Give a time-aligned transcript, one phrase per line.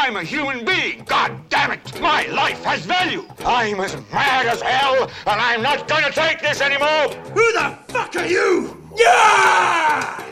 [0.00, 1.02] I'm a human being.
[1.06, 2.00] God damn it.
[2.00, 3.24] My life has value.
[3.44, 7.08] I'm as mad as hell, and I'm not gonna take this anymore.
[7.34, 8.76] Who the fuck are you?
[8.96, 10.24] Yeah!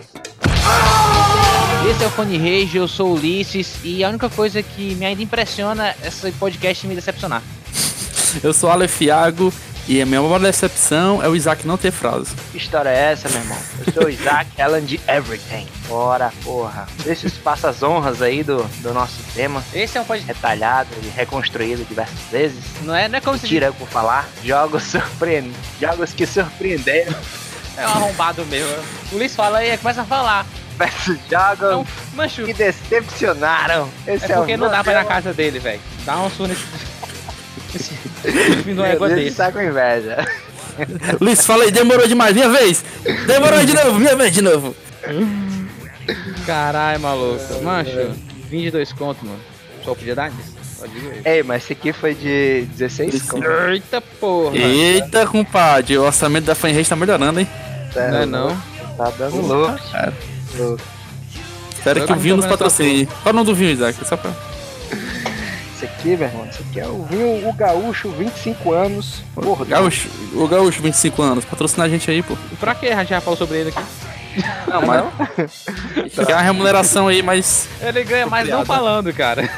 [1.91, 5.05] Esse é o Fone Rage, eu sou o Ulisses e a única coisa que me
[5.05, 7.43] ainda impressiona é esse podcast me decepcionar.
[8.43, 9.53] Eu sou Aleph Iago
[9.89, 12.35] e a minha maior decepção é o Isaac não ter frase.
[12.51, 13.59] Que história é essa, meu irmão?
[13.87, 15.69] Eu sou o Isaac Allen de Everything.
[15.87, 16.87] Bora, porra.
[17.05, 19.63] Deixa os passas honras aí do, do nosso tema.
[19.73, 22.59] Esse é um podcast retalhado e reconstruído diversas vezes.
[22.83, 24.29] Não é, não é como se tira por falar.
[24.45, 25.61] Jogos surpreendentes.
[25.81, 27.15] Jogos que surpreenderam.
[27.77, 28.75] É um arrombado mesmo.
[29.13, 30.47] O Luiz fala aí, começa a falar.
[30.77, 33.89] Versus jogos Então, que decepcionaram.
[34.07, 35.81] Esse é é, porque o não dá pra ir na casa dele, velho.
[36.05, 36.96] Dá um surto nesse...
[37.77, 39.37] Nesse Meu Deus, desse.
[39.37, 40.27] tá com inveja.
[41.21, 42.85] Luiz, fala aí, demorou demais, minha vez!
[43.27, 44.75] Demorou de novo, minha vez de novo!
[46.45, 47.63] Caralho, maluco.
[47.63, 48.11] Mancho,
[48.51, 49.41] 22 conto, mano.
[49.85, 50.55] Só podia dar isso?
[50.79, 51.23] Só digo isso.
[51.27, 53.47] Ei, mas esse aqui foi de 16 conto.
[53.71, 54.57] Eita porra.
[54.57, 57.49] Eita, compadre, o orçamento da Fanrage tá melhorando, hein?
[57.95, 58.63] Tá, Não é não?
[58.97, 59.79] Tá dando louco.
[59.91, 60.13] cara.
[60.59, 60.83] louco.
[61.77, 63.07] Espero que o vinho nos patrocine.
[63.07, 63.97] Qual é o nome do vinho, Isaac?
[64.07, 64.31] Só pra...
[65.77, 69.23] Esse aqui, meu irmão, esse aqui é o vinho, o gaúcho, 25 anos.
[69.35, 72.35] Porra, Gaúcho, o Gaúcho, 25 anos, patrocina a gente aí, pô.
[72.59, 73.83] Pra que a gente já falou sobre ele aqui?
[74.67, 75.05] Não, mas.
[76.15, 77.69] Quer uma remuneração aí, mas.
[77.83, 79.43] Ele ganha mais não falando, cara.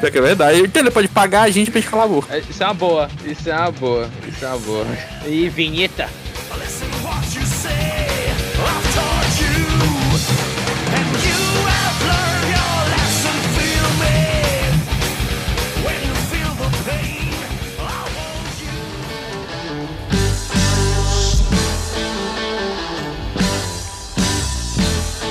[0.00, 0.60] Pior que é verdade.
[0.60, 2.34] Então ele pode pagar a gente pra gente calar a boca.
[2.36, 4.86] É, Isso é uma boa, isso é uma boa, isso é uma boa.
[5.26, 6.10] E vinheta.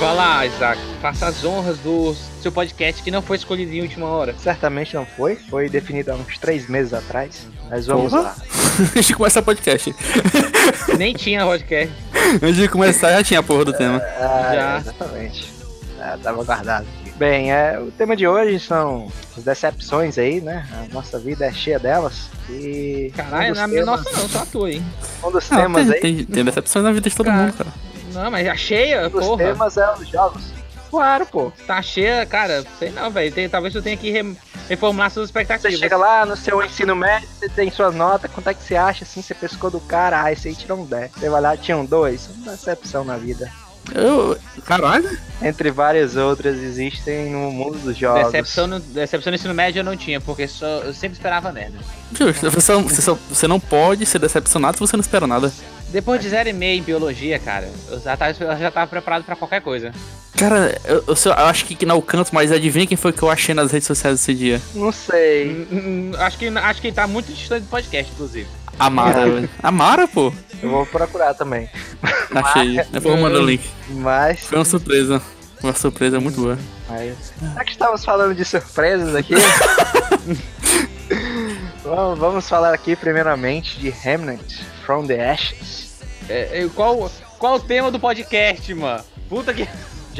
[0.00, 0.80] Vai lá, Isaac.
[1.02, 4.34] Faça as honras do seu podcast que não foi escolhido em última hora.
[4.38, 5.36] certamente não foi.
[5.36, 7.46] Foi definido há uns 3 meses atrás.
[7.68, 8.22] Mas vamos Porra.
[8.22, 8.36] lá.
[8.96, 9.94] Antes de começar o podcast.
[10.96, 11.94] Nem tinha podcast.
[12.42, 13.98] Antes de começar já tinha a porra do tema.
[14.18, 14.78] Ah, Já.
[14.78, 15.52] Exatamente.
[16.00, 16.86] Ah, tava guardado.
[17.04, 17.10] aqui.
[17.18, 20.66] Bem, é, o tema de hoje são as decepções aí, né?
[20.72, 22.30] A nossa vida é cheia delas.
[22.48, 23.12] E.
[23.14, 24.82] Caralho, um dos na minha temas- nossa não, só a tua aí.
[25.22, 26.00] Um dos Não, temas tem, aí.
[26.00, 27.42] tem, tem decepções na vida de todo Cara.
[27.42, 27.70] mundo, cara.
[28.12, 29.44] Não, mas já cheia, Um dos porra.
[29.44, 30.42] temas é os jogos.
[30.90, 31.52] Claro, pô.
[31.66, 33.48] Tá cheia, cara, sei não, velho.
[33.48, 34.34] Talvez tu tenha que re-
[34.68, 35.78] reformular suas Você expectativas.
[35.78, 39.04] chega lá no seu ensino médio, você tem suas notas, quanto é que você acha
[39.04, 39.22] assim?
[39.22, 41.12] Você pescou do cara, ah, esse aí tirou um 10.
[41.12, 42.30] Você vai lá, tinha um 2.
[42.42, 43.48] Uma decepção na vida.
[43.94, 44.36] Eu.
[44.64, 45.18] Caralho.
[45.42, 48.24] Entre várias outras existem no mundo dos jogos.
[48.26, 51.78] Decepção no, decepção no ensino médio eu não tinha, porque só, eu sempre esperava merda.
[52.12, 55.50] Justo, você, você, só- você não pode ser decepcionado se você não espera nada.
[55.88, 59.24] Depois de zero e meio em biologia, cara, eu já tava, eu já tava preparado
[59.24, 59.92] pra qualquer coisa.
[60.36, 63.54] Cara, eu, eu, eu acho que não canto, mas adivinha quem foi que eu achei
[63.54, 64.60] nas redes sociais esse dia?
[64.74, 65.66] Não sei.
[65.70, 68.46] Hum, hum, acho, que, acho que tá muito distante do podcast, inclusive.
[68.78, 69.50] A Mara, velho.
[69.62, 70.32] A Mara, pô.
[70.62, 71.68] Eu vou procurar também.
[72.34, 72.80] Achei.
[72.92, 73.68] Eu vou mandar o link.
[73.88, 74.44] Mas.
[74.44, 75.22] Foi uma surpresa.
[75.62, 76.58] Uma surpresa muito boa.
[76.88, 79.34] mas já que estamos falando de surpresas aqui.
[81.84, 84.40] vamos, vamos falar aqui primeiramente de Remnant
[84.86, 85.98] from the Ashes.
[86.28, 89.04] É, é, qual, qual o tema do podcast, mano?
[89.28, 89.68] Puta que.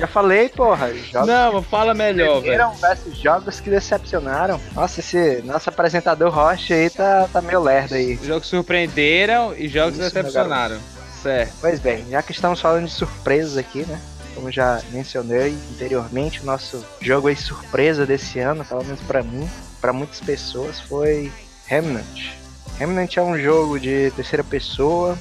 [0.01, 0.95] Já falei, porra.
[0.95, 2.55] Jogos Não, fala melhor, velho.
[2.55, 4.59] Eram versus jogos que decepcionaram.
[4.73, 8.19] Nossa, esse nosso apresentador Rocha aí tá, tá meio lerdo aí.
[8.25, 10.79] Jogos surpreenderam e jogos Isso, decepcionaram.
[11.23, 11.53] Certo.
[11.61, 14.01] Pois bem, já que estamos falando de surpresas aqui, né?
[14.35, 19.47] Como já mencionei anteriormente, o nosso jogo aí surpresa desse ano, pelo menos pra mim,
[19.83, 21.31] pra muitas pessoas, foi
[21.67, 22.31] Remnant.
[22.79, 25.19] Remnant é um jogo de terceira pessoa,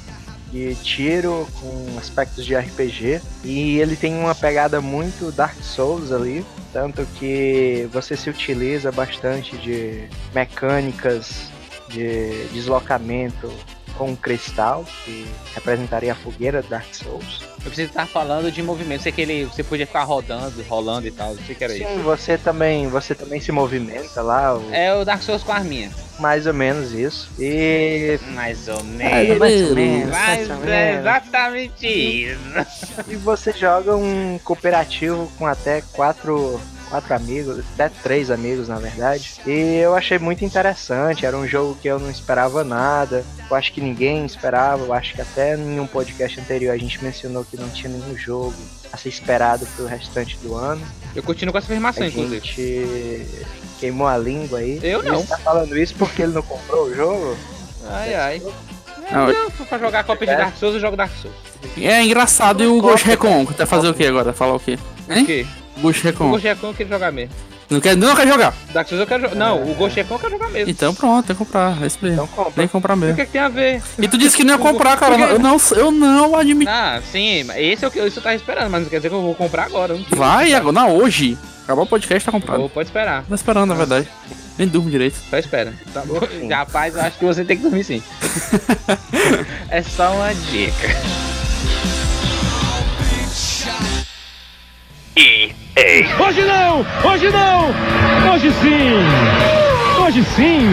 [0.51, 6.45] de tiro, com aspectos de RPG, e ele tem uma pegada muito Dark Souls ali,
[6.73, 11.49] tanto que você se utiliza bastante de mecânicas
[11.89, 13.51] de deslocamento
[13.99, 17.41] com um cristal, que representaria a fogueira do Dark Souls.
[17.57, 19.03] Eu preciso estar falando de movimento.
[19.03, 21.35] Sei que ele, você podia ficar rodando, rolando e tal.
[21.35, 21.85] Não sei que era isso.
[21.85, 25.55] Sim, você também, você também se movimenta lá, o- É o Dark Souls com a
[25.55, 25.91] arminha.
[26.17, 27.29] mais ou menos isso.
[27.37, 29.39] E, Mais ou Mais ou menos.
[29.39, 29.73] menos.
[29.75, 30.99] menos, mais ou é menos.
[31.01, 32.39] exatamente isso.
[33.09, 39.35] e você joga um cooperativo com até quatro, quatro amigos, até três amigos na verdade.
[39.45, 43.23] E eu achei muito interessante, era um jogo que eu não esperava nada.
[43.49, 47.03] Eu acho que ninguém esperava, eu acho que até em um podcast anterior a gente
[47.03, 48.53] mencionou que não tinha nenhum jogo
[48.91, 50.81] a ser esperado pro restante do ano.
[51.15, 52.39] Eu continuo com essa afirmação, A inclusive.
[52.45, 53.45] gente
[53.79, 54.79] queimou a língua aí.
[54.83, 55.21] Eu não.
[55.21, 57.37] Você tá falando isso porque ele não comprou o jogo?
[57.89, 58.41] Ai, ai.
[59.11, 61.35] Não, for pra jogar cópia de Dark Souls, eu jogo Dark Souls.
[61.81, 63.43] É engraçado e o Ghost Recon.
[63.45, 64.33] Tá fazer o que agora?
[64.33, 64.77] Falar o quê?
[65.07, 65.25] O Hein?
[65.25, 65.47] quê?
[65.79, 66.27] Ghost Recon.
[66.27, 67.33] O Ghost Recon eu queria jogar mesmo.
[67.69, 68.51] Não quer, não quer jogar.
[68.73, 69.35] Dark Souls eu quero jogar.
[69.35, 70.71] Não, o Ghost Recon eu quero jogar mesmo.
[70.71, 71.81] Então pronto, tem que comprar.
[71.83, 72.15] É isso mesmo.
[72.23, 72.53] Então compra.
[72.53, 73.15] Tem que comprar O mesmo.
[73.15, 73.81] que, é que tem a ver?
[73.99, 75.15] E tu disse que não ia comprar, cara.
[75.15, 75.33] Por quê?
[75.33, 76.71] Eu não, eu não admito.
[76.71, 79.09] Ah, sim, mas esse é o que isso eu tava esperando, mas não quer dizer
[79.09, 79.95] que eu vou comprar agora.
[80.09, 81.37] Vai, agora, não, hoje.
[81.63, 82.63] Acabou o podcast, tá comprado.
[82.63, 83.23] Ou pode esperar.
[83.29, 84.07] Tô esperando, na verdade.
[84.57, 85.17] Nem durmo direito.
[85.29, 85.71] Só espera.
[85.93, 86.19] Tá bom?
[86.49, 88.01] Rapaz, eu acho que você tem que dormir sim.
[89.69, 91.28] é só uma dica.
[95.15, 96.85] Hoje não!
[97.11, 97.69] Hoje não!
[98.33, 100.03] Hoje sim!
[100.05, 100.69] Hoje sim!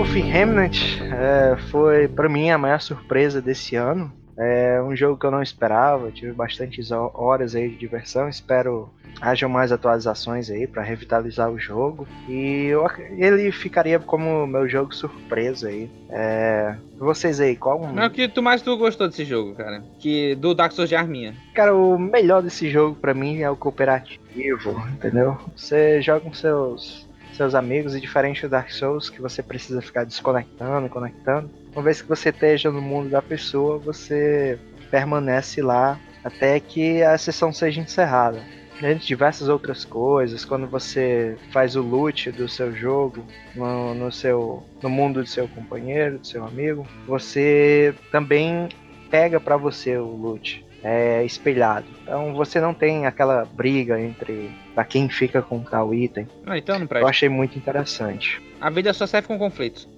[0.00, 4.12] O fim Remnant é, foi pra mim a maior surpresa desse ano.
[4.38, 8.28] É um jogo que eu não esperava, tive bastantes ho- horas aí de diversão.
[8.28, 8.90] Espero
[9.20, 12.06] hajam mais atualizações aí pra revitalizar o jogo.
[12.28, 15.90] E eu ele ficaria como meu jogo surpresa aí.
[16.10, 17.92] É, vocês aí, qual um...
[17.92, 19.82] Mas o que tu mais tu gostou desse jogo, cara?
[19.98, 21.34] Que do Dark Souls de Arminha.
[21.54, 25.38] Cara, o melhor desse jogo pra mim é o cooperativo, entendeu?
[25.56, 30.04] Você joga com seus seus amigos e diferente do Dark Souls que você precisa ficar
[30.04, 31.50] desconectando, conectando.
[31.74, 34.58] Uma vez que você esteja no mundo da pessoa, você
[34.90, 38.42] permanece lá até que a sessão seja encerrada.
[38.78, 43.24] Além de diversas outras coisas, quando você faz o loot do seu jogo
[43.54, 48.68] no, no seu no mundo do seu companheiro, do seu amigo, você também
[49.10, 51.86] pega pra você o loot é, espelhado.
[52.02, 56.28] Então você não tem aquela briga entre pra quem fica com tal item.
[56.46, 58.40] Ah, então não Eu achei muito interessante.
[58.60, 59.88] A vida só serve com conflitos.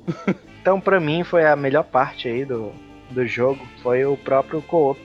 [0.60, 2.72] Então pra mim foi a melhor parte aí do,
[3.10, 5.00] do jogo, foi o próprio co-op.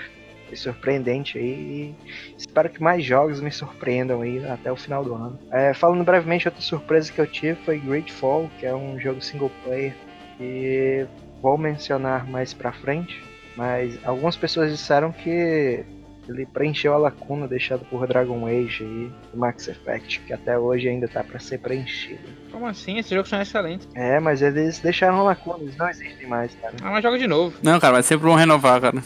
[0.54, 1.96] Foi surpreendente aí e
[2.38, 5.40] espero que mais jogos me surpreendam aí até o final do ano.
[5.52, 9.52] É, falando brevemente, outra surpresa que eu tive foi Greedfall, que é um jogo single
[9.64, 9.96] player
[10.40, 11.06] e
[11.42, 13.24] vou mencionar mais pra frente,
[13.58, 15.84] mas algumas pessoas disseram que
[16.30, 21.08] ele preencheu a lacuna deixada por Dragon Age e Max Effect, que até hoje ainda
[21.08, 22.22] tá pra ser preenchido.
[22.52, 22.98] Como assim?
[23.00, 23.88] Esses jogos são excelentes.
[23.96, 26.76] É, mas eles deixaram a lacuna, eles não existem mais, cara.
[26.82, 27.58] Ah, mas joga de novo.
[27.62, 29.04] Não, cara, vai sempre bom renovar, cara.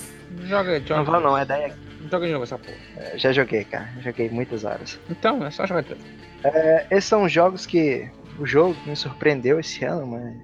[0.47, 1.03] Joga, Não joga.
[1.03, 1.71] vou não, é daí
[2.09, 2.77] Joga de novo essa porra.
[3.17, 3.89] Já joguei, cara.
[4.01, 4.99] Joguei muitas horas.
[5.09, 6.01] Então, é só jogar de novo.
[6.43, 8.09] É, esses são jogos que.
[8.39, 10.35] O jogo que me surpreendeu esse ano, mas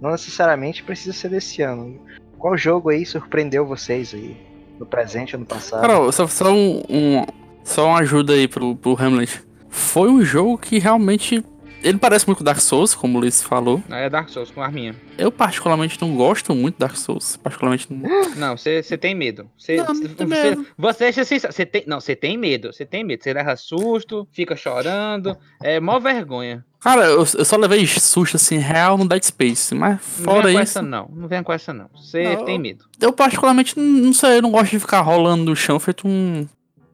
[0.00, 2.00] não necessariamente precisa ser desse ano.
[2.38, 4.36] Qual jogo aí surpreendeu vocês aí?
[4.78, 5.80] No presente ou no passado?
[5.80, 7.24] Cara, só, só um, um-
[7.64, 9.40] Só uma ajuda aí pro, pro Hamlet.
[9.70, 11.42] Foi um jogo que realmente.
[11.82, 13.82] Ele parece muito com Dark Souls, como o Luiz falou.
[13.90, 14.96] É Dark Souls com Arminha.
[15.16, 17.36] Eu, particularmente, não gosto muito de Dark Souls.
[17.36, 17.86] Particularmente.
[17.92, 18.06] Não...
[18.36, 19.48] Não, você tem medo.
[19.56, 20.66] Você, Não, não você, tem medo.
[20.76, 21.52] você sincero.
[21.52, 22.72] Você tem, não, você tem medo.
[22.72, 23.22] Você tem medo.
[23.22, 25.36] Você leva susto, fica chorando.
[25.62, 26.64] É mó vergonha.
[26.80, 29.74] Cara, eu, eu só levei susto assim, real no Dead Space.
[29.74, 30.78] Mas Não fora venha com isso.
[30.78, 31.08] essa, não.
[31.14, 31.88] Não venha com essa, não.
[31.94, 32.44] Você Não.
[32.44, 32.84] tem medo.
[33.00, 34.38] Eu, particularmente, não, não sei.
[34.38, 36.46] Eu não gosto de ficar rolando no chão feito um.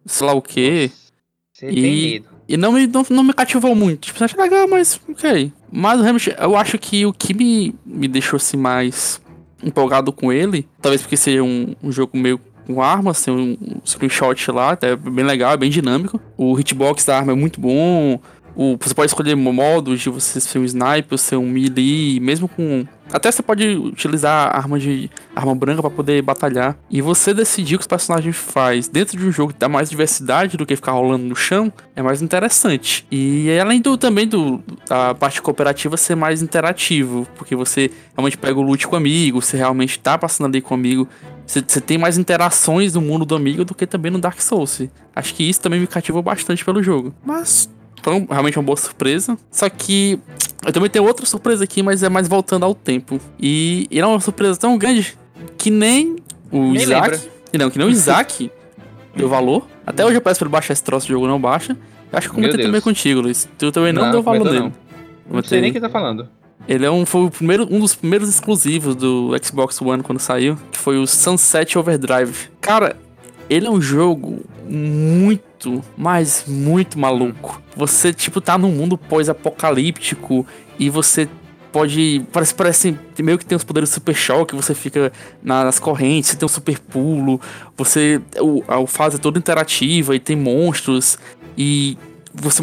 [0.06, 0.90] Sei lá o quê.
[1.52, 2.31] Você E- tem medo.
[2.52, 4.08] E não me, não, não me cativou muito.
[4.08, 5.50] Tipo, achei legal, mas ok.
[5.72, 9.22] Mas realmente, eu acho que o que me, me deixou assim mais
[9.64, 13.80] empolgado com ele, talvez porque seja um, um jogo meio com armas, tem um, um
[13.86, 16.20] screenshot lá, até bem legal, bem dinâmico.
[16.36, 18.20] O hitbox da arma é muito bom.
[18.54, 22.86] O, você pode escolher modos de você ser um sniper, ser um melee, mesmo com.
[23.12, 26.76] Até você pode utilizar arma de arma branca pra poder batalhar.
[26.90, 29.90] E você decidir o que os personagens faz dentro de um jogo que dá mais
[29.90, 33.06] diversidade do que ficar rolando no chão é mais interessante.
[33.10, 38.58] E além do também do da parte cooperativa ser mais interativo, porque você realmente pega
[38.58, 41.08] o loot com amigo, você realmente tá passando ali com amigo.
[41.46, 44.88] Você tem mais interações no mundo do amigo do que também no Dark Souls.
[45.14, 47.14] Acho que isso também me cativou bastante pelo jogo.
[47.24, 47.68] Mas
[48.10, 49.36] um- realmente uma boa surpresa.
[49.50, 50.18] Só que
[50.66, 53.20] eu também tenho outra surpresa aqui, mas é mais voltando ao tempo.
[53.38, 55.16] E, e é uma surpresa tão grande
[55.58, 56.16] que nem
[56.50, 57.10] o Nem Isaac.
[57.10, 57.20] lembra.
[57.58, 58.50] Não, que nem o Isaac
[59.14, 59.66] deu valor.
[59.86, 61.76] Até hoje eu peço pra ele baixar esse troço de jogo, não baixa.
[62.10, 63.48] Eu acho que eu comentei também contigo, Luiz.
[63.58, 64.60] Tu também não, Não, deu valor nele.
[64.60, 64.72] não.
[65.30, 66.28] Não sei nem o que tá falando.
[66.68, 70.56] Ele é um, foi o primeiro, um dos primeiros exclusivos do Xbox One quando saiu,
[70.70, 72.50] que foi o Sunset Overdrive.
[72.60, 72.96] Cara,
[73.50, 75.42] ele é um jogo muito,
[75.96, 77.60] mas muito maluco.
[77.76, 80.46] Você, tipo, tá num mundo pós-apocalíptico
[80.78, 81.28] e você
[81.70, 82.24] pode.
[82.32, 86.36] Parece, parece meio que tem os poderes super choque, você fica na- nas correntes, você
[86.36, 87.40] tem um super pulo,
[87.76, 88.20] você.
[88.40, 91.18] O, a fase é toda interativa e tem monstros.
[91.56, 91.96] E
[92.34, 92.62] você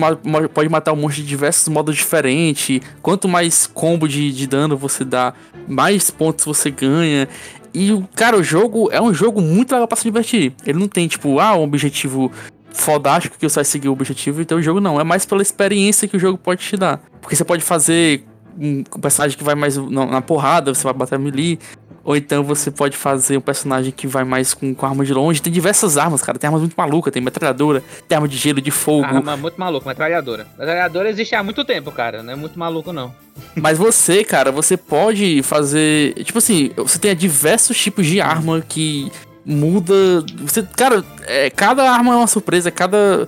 [0.53, 2.81] pode matar um monstro de diversos modos diferentes.
[3.01, 5.33] Quanto mais combo de, de dano você dá,
[5.67, 7.27] mais pontos você ganha.
[7.71, 10.53] E, cara, o jogo é um jogo muito legal pra se divertir.
[10.65, 12.31] Ele não tem, tipo, ah, um objetivo
[12.71, 14.41] fodástico que você vai seguir o objetivo.
[14.41, 14.99] Então o jogo não.
[14.99, 16.99] É mais pela experiência que o jogo pode te dar.
[17.21, 18.23] Porque você pode fazer
[18.59, 21.59] um personagem que vai mais na, porrada, você vai bater melee.
[22.03, 25.41] Ou então você pode fazer um personagem que vai mais com, com arma de longe.
[25.41, 26.39] Tem diversas armas, cara.
[26.39, 27.13] Tem armas muito malucas.
[27.13, 29.05] Tem metralhadora, tem arma de gelo, de fogo.
[29.05, 30.47] Arma muito maluca, metralhadora.
[30.57, 32.23] Metralhadora existe há muito tempo, cara.
[32.23, 33.13] Não é muito maluco, não.
[33.55, 36.13] Mas você, cara, você pode fazer.
[36.23, 39.11] Tipo assim, você tem diversos tipos de arma que
[39.49, 40.23] muda.
[40.37, 43.27] Você, cara, é, cada arma é uma surpresa, cada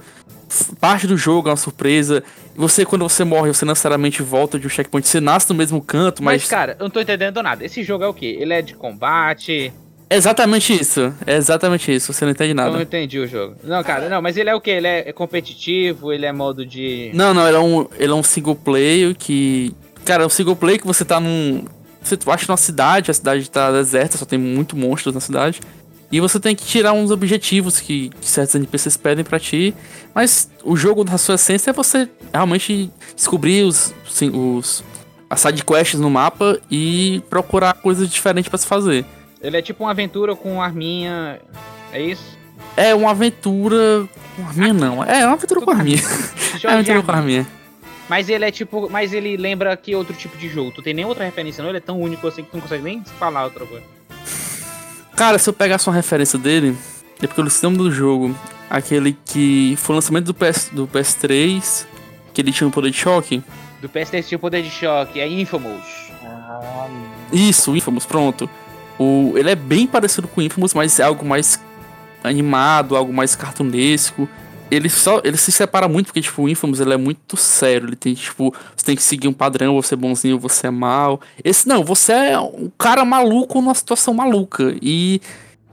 [0.80, 2.24] parte do jogo é uma surpresa.
[2.56, 5.08] Você, quando você morre, você necessariamente volta de um checkpoint.
[5.08, 6.44] Você nasce no mesmo canto, mas.
[6.44, 7.66] Mas, cara, eu não tô entendendo nada.
[7.66, 8.38] Esse jogo é o quê?
[8.40, 9.74] Ele é de combate.
[10.10, 11.14] É exatamente isso.
[11.26, 12.14] É exatamente isso.
[12.14, 12.70] Você não entende nada.
[12.70, 13.56] Eu não entendi o jogo.
[13.64, 14.72] Não, cara, não, mas ele é o quê?
[14.72, 16.12] Ele é competitivo?
[16.12, 17.10] Ele é modo de.
[17.14, 19.74] Não, não, ele é um, ele é um single player que.
[20.06, 21.66] Cara, é um single player que você tá num.
[22.04, 25.62] Você acha numa cidade, a cidade tá deserta, só tem muito monstros na cidade.
[26.12, 29.74] E você tem que tirar uns objetivos que, que certos NPCs pedem para ti.
[30.14, 34.84] Mas o jogo, na sua essência, é você realmente descobrir os, sim, os
[35.30, 39.06] as sidequests no mapa e procurar coisas diferentes para se fazer.
[39.42, 41.40] Ele é tipo uma aventura com arminha.
[41.94, 42.38] É isso?
[42.76, 44.06] É uma aventura.
[44.36, 45.04] Com arminha não.
[45.04, 46.02] É, é uma aventura com arminha.
[46.62, 47.48] é uma aventura com arminha.
[48.10, 48.90] Mas ele é tipo.
[48.90, 50.72] Mas ele lembra que outro tipo de jogo.
[50.72, 51.70] Tu tem nem outra referência, não?
[51.70, 53.86] Ele é tão único assim que tu não consegue nem falar outra coisa.
[55.16, 56.76] Cara, se eu pegasse uma referência dele,
[57.22, 58.36] é porque eu lembro do jogo.
[58.70, 61.86] Aquele que foi o lançamento do, PS, do PS3,
[62.34, 63.44] que ele tinha um poder de choque.
[63.82, 65.84] Do PS3 tinha o poder de choque, é Infamous.
[66.24, 66.88] Ah,
[67.34, 68.50] Isso, Infamous, pronto.
[68.98, 71.60] O, ele é bem parecido com Infamous, mas é algo mais
[72.24, 74.30] animado, algo mais cartunesco.
[74.72, 77.96] Ele só ele se separa muito porque tipo o Infamous ele é muito sério, ele
[77.96, 81.20] tem tipo, você tem que seguir um padrão, você é bonzinho, você é mal.
[81.44, 84.74] Esse não, você é um cara maluco numa situação maluca.
[84.82, 85.22] E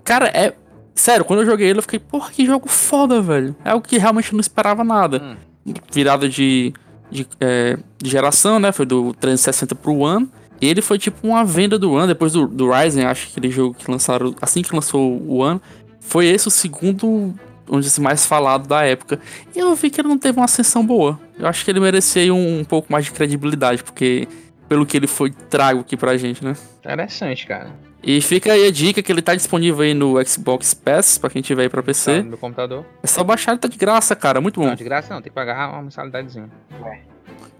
[0.02, 0.52] cara, é
[0.96, 3.54] sério, quando eu joguei ele eu fiquei, porra, que jogo foda, velho.
[3.64, 5.36] É algo que realmente não esperava nada.
[5.64, 5.74] Hum.
[5.92, 6.74] Virada de
[7.10, 8.72] de, é, de, geração, né?
[8.72, 10.28] Foi do 360 pro One.
[10.60, 13.50] E ele foi tipo uma venda do One, depois do, do Ryzen, acho que aquele
[13.50, 15.60] jogo que lançaram assim que lançou o One.
[16.00, 17.34] Foi esse o segundo
[17.68, 19.20] onde se mais falado da época.
[19.54, 21.18] E eu vi que ele não teve uma ascensão boa.
[21.38, 24.26] Eu acho que ele merecia um, um pouco mais de credibilidade, porque
[24.68, 26.54] pelo que ele foi trago aqui pra gente, né?
[26.80, 27.70] Interessante, cara.
[28.02, 31.42] E fica aí a dica que ele tá disponível aí no Xbox Pass, pra quem
[31.42, 32.16] tiver aí pra PC.
[32.16, 32.84] Tá no meu computador.
[33.02, 34.40] É só baixar, ele tá de graça, cara.
[34.40, 34.66] Muito bom.
[34.66, 36.48] Não, de graça não, tem que pagar uma mensalidadezinha.
[36.84, 37.00] É.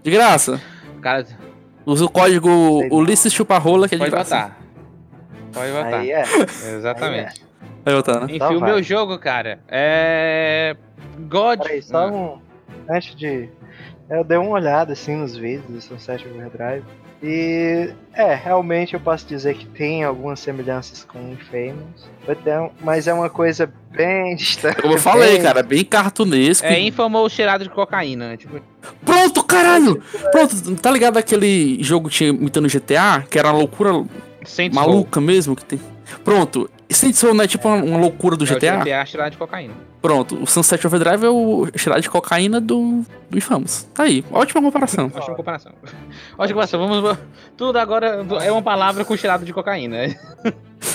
[0.01, 0.61] De graça?
[1.01, 1.25] Cara.
[1.85, 2.49] Usa o código
[2.95, 4.35] Ulisses Chuparrola, que é de Pode graça.
[4.35, 4.57] Botar.
[5.51, 5.97] Pode botar.
[5.99, 6.23] Aí é.
[6.77, 7.48] Exatamente.
[7.85, 8.25] Vai né?
[8.25, 10.75] Enfim, então o meu jogo, cara, é.
[11.29, 11.61] God.
[11.61, 12.39] Peraí, só um.
[12.89, 13.49] Antes de.
[14.09, 16.83] Eu dei uma olhada assim nos vídeos do Sunset Overdrive.
[17.21, 22.09] E é, realmente eu posso dizer que tem algumas semelhanças com Infamous,
[22.81, 24.81] mas é uma coisa bem distante.
[24.81, 25.41] Como eu falei, bem...
[25.41, 26.65] cara, bem cartunesco.
[26.65, 28.61] É Infamous cheirado de cocaína, tipo.
[29.03, 30.01] Pronto, caralho!
[30.31, 34.05] Pronto, tá ligado aquele jogo que tinha imitando GTA, que era uma loucura
[34.45, 35.27] Saints maluca Row.
[35.27, 35.81] mesmo que tem.
[36.23, 38.77] Pronto, Saints Row não é tipo uma, uma loucura do é GTA?
[38.77, 39.73] O GTA cheirado de cocaína.
[40.01, 43.83] Pronto, o Sunset Overdrive é o cheirado de cocaína do, do Infamous.
[43.93, 45.11] Tá aí, ótima comparação.
[45.13, 45.71] ótima comparação.
[46.37, 47.17] Ótima comparação, vamos...
[47.55, 49.97] Tudo agora é uma palavra com cheirado de cocaína.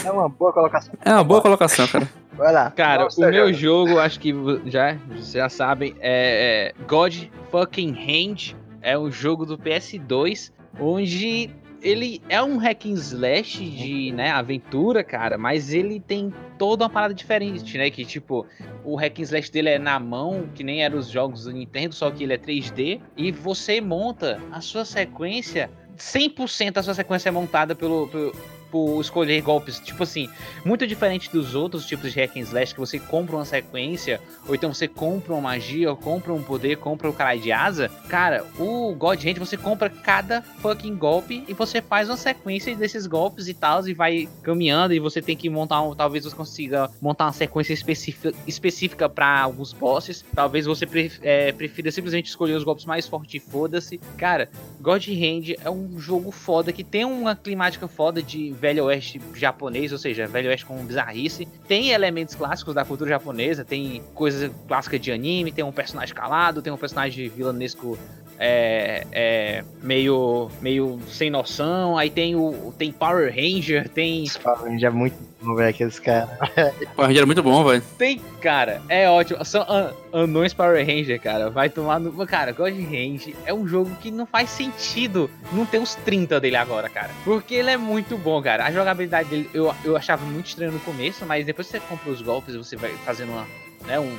[0.05, 0.95] É uma boa colocação.
[1.05, 2.09] É uma boa colocação, cara.
[2.33, 2.71] Vai lá.
[2.71, 4.35] Cara, o meu jogo, acho que
[4.67, 8.57] já, vocês já sabem, é, é God Fucking Hand.
[8.83, 11.51] É um jogo do PS2, onde
[11.85, 16.91] ele é um hack and slash de, né, aventura, cara, mas ele tem toda uma
[16.91, 17.91] parada diferente, né?
[17.91, 18.47] Que tipo,
[18.83, 21.95] o hack and slash dele é na mão, que nem eram os jogos do Nintendo,
[21.95, 27.29] só que ele é 3D, e você monta a sua sequência 100% a sua sequência
[27.29, 28.35] é montada pelo, pelo,
[28.75, 30.29] por escolher golpes, tipo assim,
[30.65, 34.55] muito diferente dos outros tipos de hack and slash que você compra uma sequência, ou
[34.57, 37.89] então você compra uma magia, ou compra um poder, compra o um caralho de asa.
[38.09, 43.07] Cara, o God Hand você compra cada fucking golpe e você faz uma sequência desses
[43.07, 46.91] golpes e tal, e vai caminhando, e você tem que montar um, talvez você consiga
[47.01, 50.25] montar uma sequência específica, específica para alguns bosses.
[50.35, 50.85] Talvez você
[51.23, 53.99] é, prefira simplesmente escolher os golpes mais fortes e foda-se.
[54.19, 54.51] Cara,
[54.81, 59.93] God Hand é um jogo foda que tem uma climática foda de velho oeste japonês,
[59.93, 61.47] ou seja, velho oeste com bizarrice.
[61.69, 66.63] Tem elementos clássicos da cultura japonesa, tem coisas clássicas de anime, tem um personagem calado,
[66.63, 67.99] tem um personagem vilanesco
[68.39, 71.97] é, é, meio, meio sem noção.
[71.97, 74.25] Aí tem o tem Power Ranger, tem.
[74.43, 76.31] Power Ranger é muito bom, velho, aqueles caras.
[76.97, 77.83] Power Ranger é muito bom, velho.
[77.99, 79.45] Tem, cara, é ótimo.
[79.45, 81.51] São an anões Power Ranger, cara.
[81.51, 82.27] Vai tomar no.
[82.27, 86.57] Cara, God Range é um jogo que não faz sentido não ter uns 30 dele
[86.57, 87.11] agora, cara.
[87.25, 88.65] Porque ele é muito bom, cara.
[88.65, 92.11] A jogabilidade dele eu, eu achava muito estranho no começo, mas depois que você compra
[92.11, 93.47] os golpes, você vai fazendo uma,
[93.87, 94.17] né, um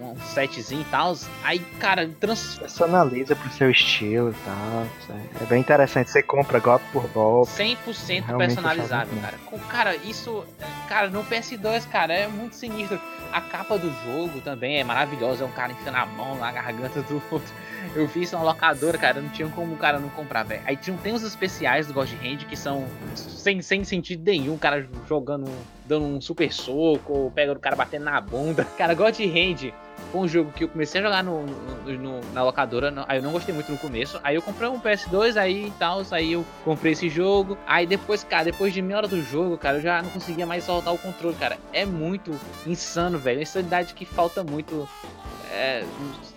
[0.00, 1.16] um setzinho e tal.
[1.42, 2.56] Aí, cara, trans...
[2.58, 5.16] personaliza pro seu estilo e tal.
[5.40, 6.10] É bem interessante.
[6.10, 7.52] Você compra golpe por golpe.
[7.52, 9.38] 100% personalizável, cara.
[9.68, 10.44] Cara, isso,
[10.88, 13.00] cara, no PS2, cara, é muito sinistro.
[13.32, 15.42] A capa do jogo também é maravilhosa.
[15.42, 17.52] É um cara enfiando a mão na garganta do outro.
[17.94, 19.20] Eu vi isso na locadora, cara.
[19.20, 20.62] Não tinha como o cara não comprar, velho.
[20.66, 24.54] Aí tinha, tem os especiais do God Hand que são sem, sem sentido nenhum.
[24.54, 25.50] O cara jogando,
[25.84, 28.64] dando um super soco, ou pega o cara batendo na bunda.
[28.76, 29.72] Cara, God Hand
[30.10, 32.90] foi um jogo que eu comecei a jogar no, no, no na locadora.
[32.90, 34.18] No, aí eu não gostei muito no começo.
[34.22, 36.02] Aí eu comprei um PS2, aí tal.
[36.10, 37.56] Aí eu comprei esse jogo.
[37.66, 40.64] Aí depois, cara, depois de meia hora do jogo, cara, eu já não conseguia mais
[40.64, 41.58] soltar o controle, cara.
[41.72, 43.42] É muito insano, velho.
[43.42, 44.88] Insanidade que falta muito.
[45.52, 45.84] É,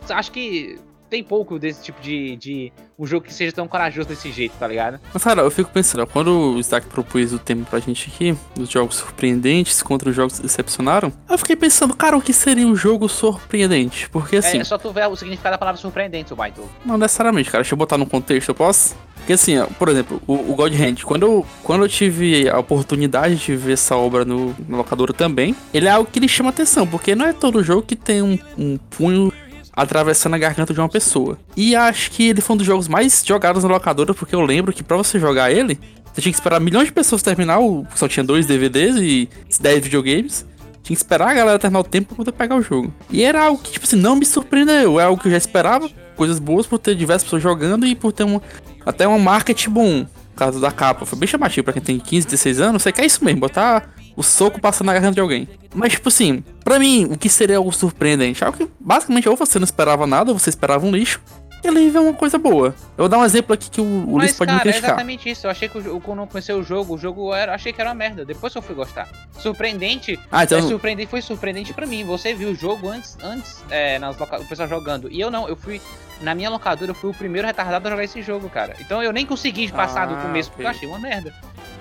[0.09, 4.31] acho que tem pouco desse tipo de, de um jogo que seja tão corajoso desse
[4.31, 4.99] jeito, tá ligado?
[5.13, 8.69] Mas, cara, eu fico pensando, quando o Isaac propôs o tema pra gente aqui, os
[8.69, 12.75] jogos surpreendentes contra os jogos que decepcionaram, eu fiquei pensando, cara, o que seria um
[12.75, 14.09] jogo surpreendente?
[14.09, 14.57] Porque assim.
[14.57, 16.67] É, é só tu ver o significado da palavra surpreendente, o Baito.
[16.85, 17.63] Não necessariamente, cara.
[17.63, 18.95] Deixa eu botar no contexto, eu posso?
[19.15, 22.59] Porque assim, ó, por exemplo, o, o God Hand, quando eu, quando eu tive a
[22.59, 26.49] oportunidade de ver essa obra no, no locadora também, ele é algo que ele chama
[26.49, 29.33] atenção, porque não é todo jogo que tem um, um punho
[29.77, 31.37] atravessando a garganta de uma pessoa.
[31.55, 34.73] E acho que ele foi um dos jogos mais jogados na locadora, porque eu lembro
[34.73, 35.79] que para você jogar ele,
[36.11, 37.59] você tinha que esperar milhões de pessoas terminar,
[37.93, 39.29] só tinha dois DVDs e
[39.59, 40.47] 10 videogames.
[40.81, 42.91] Tinha que esperar a galera terminar o tempo pra poder pegar o jogo.
[43.11, 44.99] E era algo que, tipo assim, não me surpreendeu.
[44.99, 48.11] É algo que eu já esperava, coisas boas por ter diversas pessoas jogando e por
[48.11, 48.41] ter um,
[48.83, 50.07] até um marketing bom.
[50.35, 51.05] Caso da capa.
[51.05, 52.81] Foi bem chamativo pra quem tem 15, 16 anos.
[52.81, 55.47] Você quer isso mesmo, botar o soco passando na garganta de alguém.
[55.73, 58.43] Mas, tipo assim, pra mim, o que seria algo surpreendente?
[58.43, 61.21] Algo que basicamente ou você não esperava nada, ou você esperava um lixo,
[61.63, 62.73] e ali vem uma coisa boa.
[62.97, 64.89] Eu vou dar um exemplo aqui que o Ulisses pode cara, me criticar.
[64.89, 65.45] É exatamente isso.
[65.45, 67.89] Eu achei que o, quando eu comecei o jogo, o jogo era, achei que era
[67.91, 68.25] uma merda.
[68.25, 69.07] Depois eu fui gostar.
[69.39, 70.19] Surpreendente.
[70.31, 70.57] Ah, então...
[70.57, 72.03] é surpreendente, foi surpreendente para mim.
[72.05, 74.39] Você viu o jogo antes, antes é, nas loca...
[74.39, 75.11] o pessoal jogando.
[75.11, 75.81] E eu não, eu fui.
[76.21, 78.75] Na minha locadora, eu fui o primeiro retardado a jogar esse jogo, cara.
[78.79, 80.63] Então eu nem consegui passar ah, do começo, okay.
[80.63, 81.31] porque eu achei uma merda.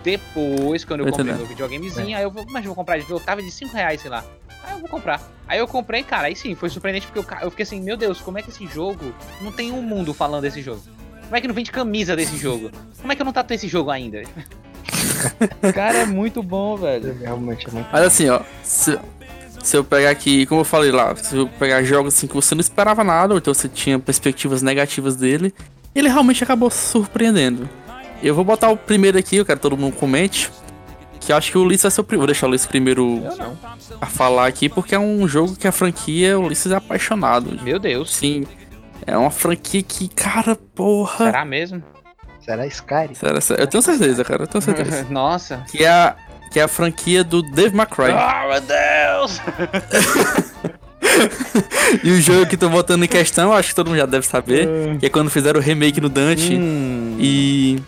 [0.06, 2.18] Depois, quando eu, eu comprei meu videogamezinho, é.
[2.18, 4.24] aí eu vou, mas eu vou comprar de novo, tava de 5 reais, sei lá.
[4.62, 5.20] Aí eu vou comprar.
[5.48, 8.20] Aí eu comprei, cara, aí sim, foi surpreendente porque eu, eu fiquei assim, meu Deus,
[8.20, 10.80] como é que esse jogo não tem um mundo falando desse jogo?
[11.24, 12.70] Como é que não vende camisa desse jogo?
[13.00, 14.22] Como é que eu não tatuei esse jogo ainda?
[15.74, 17.18] cara, é muito bom, velho.
[17.18, 18.96] Realmente é muito Mas assim, ó, se,
[19.60, 22.54] se eu pegar aqui, como eu falei lá, se eu pegar jogos assim que você
[22.54, 25.52] não esperava nada, ou então você tinha perspectivas negativas dele,
[25.92, 27.68] ele realmente acabou surpreendendo.
[28.22, 30.50] Eu vou botar o primeiro aqui, eu quero que todo mundo comente.
[31.20, 32.20] Que eu acho que o Ulisses vai ser o primeiro.
[32.20, 33.22] Vou deixar o Ulisses primeiro
[34.00, 37.58] a falar aqui, porque é um jogo que a franquia, o Ulisses é apaixonado.
[37.62, 38.14] Meu Deus.
[38.14, 38.46] Sim.
[39.06, 41.26] É uma franquia que, cara, porra.
[41.26, 41.82] Será mesmo?
[42.40, 43.14] Será Skyrim?
[43.14, 44.44] Será, eu tenho certeza, cara.
[44.44, 45.06] Eu tenho certeza.
[45.10, 45.64] Nossa.
[45.68, 46.16] Que é, a,
[46.52, 48.14] que é a franquia do Dave McCray.
[48.14, 49.40] Oh, meu Deus!
[52.04, 54.68] e o jogo que tô botando em questão, acho que todo mundo já deve saber,
[54.68, 54.98] hum.
[54.98, 56.54] que é quando fizeram o remake no Dante.
[56.54, 57.16] Hum.
[57.18, 57.82] E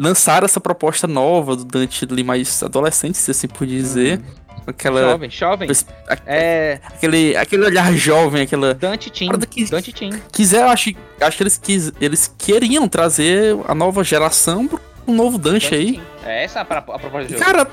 [0.00, 4.18] lançaram essa proposta nova do Dante ali mais adolescente, se assim por dizer.
[4.18, 4.40] Hum.
[4.66, 5.00] Aquela.
[5.02, 5.68] Jovem, jovem.
[6.08, 6.80] A, é...
[6.84, 8.74] aquele, aquele olhar jovem, aquela.
[8.74, 9.38] Dante Team.
[9.38, 10.12] Que, Dante Team.
[10.32, 15.38] Quiser, acho, acho que eles, quis, eles queriam trazer a nova geração pro um novo
[15.38, 15.92] Dante, Dante aí.
[15.94, 16.04] Team.
[16.24, 17.44] É essa a, a proposta do jogo.
[17.44, 17.66] Cara,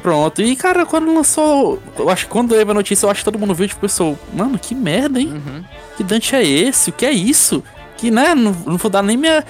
[0.00, 1.80] Pronto, e cara, quando lançou.
[1.98, 4.18] Eu acho que quando eu a notícia, eu acho que todo mundo viu, tipo, pensou,
[4.32, 5.32] mano, que merda, hein?
[5.34, 5.64] Uhum.
[5.96, 6.90] Que Dante é esse?
[6.90, 7.62] O que é isso?
[7.98, 9.44] Que, né, não, não vou dar nem minha.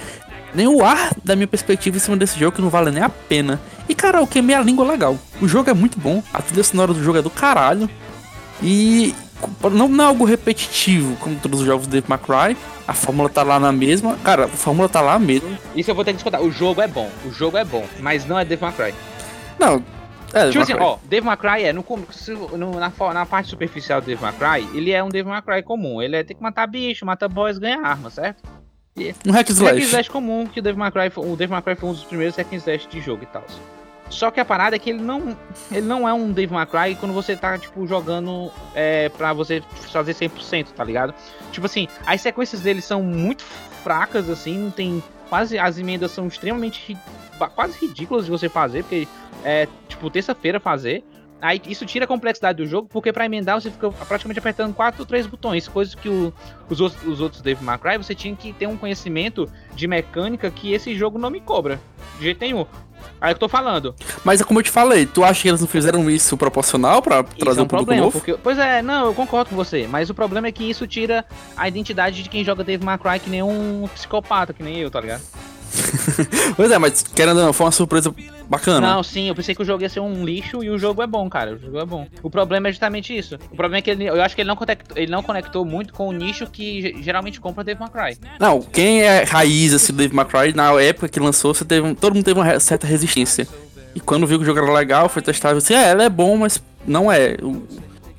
[0.53, 3.09] Nem o ar da minha perspectiva em cima desse jogo, que não vale nem a
[3.09, 3.59] pena.
[3.87, 5.17] E, cara, eu queimei a língua legal.
[5.41, 7.89] O jogo é muito bom, a trilha sonora do jogo é do caralho.
[8.61, 9.15] E
[9.71, 12.55] não, não é algo repetitivo, como todos os jogos do Dave McCry.
[12.87, 14.17] A fórmula tá lá na mesma.
[14.23, 15.57] Cara, a fórmula tá lá mesmo.
[15.75, 16.41] Isso eu vou ter que discutir.
[16.41, 18.93] O jogo é bom, o jogo é bom, mas não é Dave McCry.
[19.59, 19.83] Não,
[20.33, 21.85] é, tipo assim, ó, Dave McCray é, no,
[22.57, 26.01] no, na, na parte superficial do Dave McCray, ele é um Dave McCray comum.
[26.01, 28.41] Ele é ter que matar bicho, matar boys, ganhar arma, certo?
[29.25, 29.79] Um hack slash.
[29.79, 32.51] Hack slash comum, que o Dave McCray, o Dave McCray foi um dos primeiros hack
[32.53, 33.43] slash de jogo e tal.
[34.09, 35.35] Só que a parada é que ele não,
[35.71, 40.13] ele não é um Dave McCray quando você tá, tipo, jogando é, pra você fazer
[40.13, 41.15] 100%, tá ligado?
[41.51, 43.43] Tipo assim, as sequências dele são muito
[43.83, 45.03] fracas, assim, não tem...
[45.29, 46.95] Quase, as emendas são extremamente,
[47.55, 49.07] quase ridículas de você fazer, porque
[49.43, 51.03] é, tipo, terça-feira fazer.
[51.43, 55.01] Aí isso tira a complexidade do jogo, porque para emendar você fica praticamente apertando quatro
[55.01, 56.33] ou três botões, coisas que o,
[56.69, 60.49] os, outros, os outros Devil May Cry você tinha que ter um conhecimento de mecânica
[60.49, 61.81] que esse jogo não me cobra.
[62.17, 62.65] De jeito nenhum.
[63.19, 63.93] Aí eu tô falando.
[64.23, 67.59] Mas como eu te falei, tu acha que eles não fizeram isso proporcional para trazer
[67.59, 68.19] é um, um problema, novo?
[68.19, 71.25] Porque, pois é, não, eu concordo com você, mas o problema é que isso tira
[71.57, 74.89] a identidade de quem joga Devil May Cry que nem um psicopata, que nem eu,
[74.89, 75.21] tá ligado?
[76.55, 78.13] pois é, mas querendo ou não, foi uma surpresa
[78.49, 78.95] bacana.
[78.95, 81.07] Não, sim, eu pensei que o jogo ia ser um lixo e o jogo é
[81.07, 81.53] bom, cara.
[81.53, 82.07] O jogo é bom.
[82.21, 83.35] O problema é justamente isso.
[83.51, 85.93] O problema é que ele, eu acho que ele não, conectou, ele não conectou muito
[85.93, 88.17] com o nicho que geralmente compra Dave McCry.
[88.39, 92.13] Não, quem é raiz assim do Dave McCry, na época que lançou, você teve, todo
[92.13, 93.47] mundo teve uma certa resistência.
[93.95, 96.37] E quando viu que o jogo era legal, foi testar, você, é, ela é bom,
[96.37, 97.37] mas não é.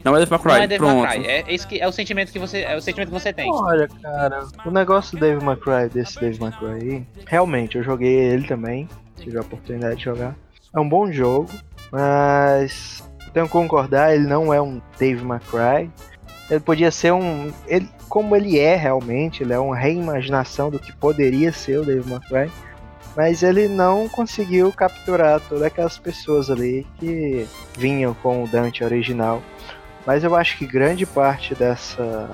[0.04, 1.04] Não é Dave McCry, Não é Dave pronto.
[1.04, 1.26] McCry.
[1.26, 3.50] É, esse que, é o sentimento que você, é o sentimento que você tem.
[3.50, 8.46] Olha, cara, o negócio do Dave McCray, desse Dave McCray aí, realmente, eu joguei ele
[8.46, 10.36] também, tive a oportunidade de jogar.
[10.74, 11.48] É um bom jogo,
[11.90, 13.02] mas
[13.34, 15.90] tenho que concordar, ele não é um Dave McCray.
[16.48, 17.52] Ele podia ser um.
[17.66, 22.10] Ele, como ele é realmente, ele é uma reimaginação do que poderia ser o Dave
[22.10, 22.50] McCray.
[23.16, 29.42] Mas ele não conseguiu capturar todas aquelas pessoas ali que vinham com o Dante original.
[30.06, 32.30] Mas eu acho que grande parte dessa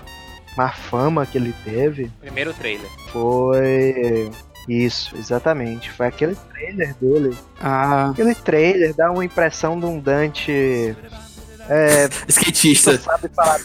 [0.56, 2.86] má fama que ele teve Primeiro trailer.
[3.12, 4.30] foi.
[4.68, 5.90] Isso, exatamente.
[5.90, 7.36] Foi aquele trailer dele.
[7.60, 10.94] Ah, Aquele trailer dá uma impressão de um Dante.
[11.68, 12.96] É, skatista.
[12.98, 13.60] só sabe falar,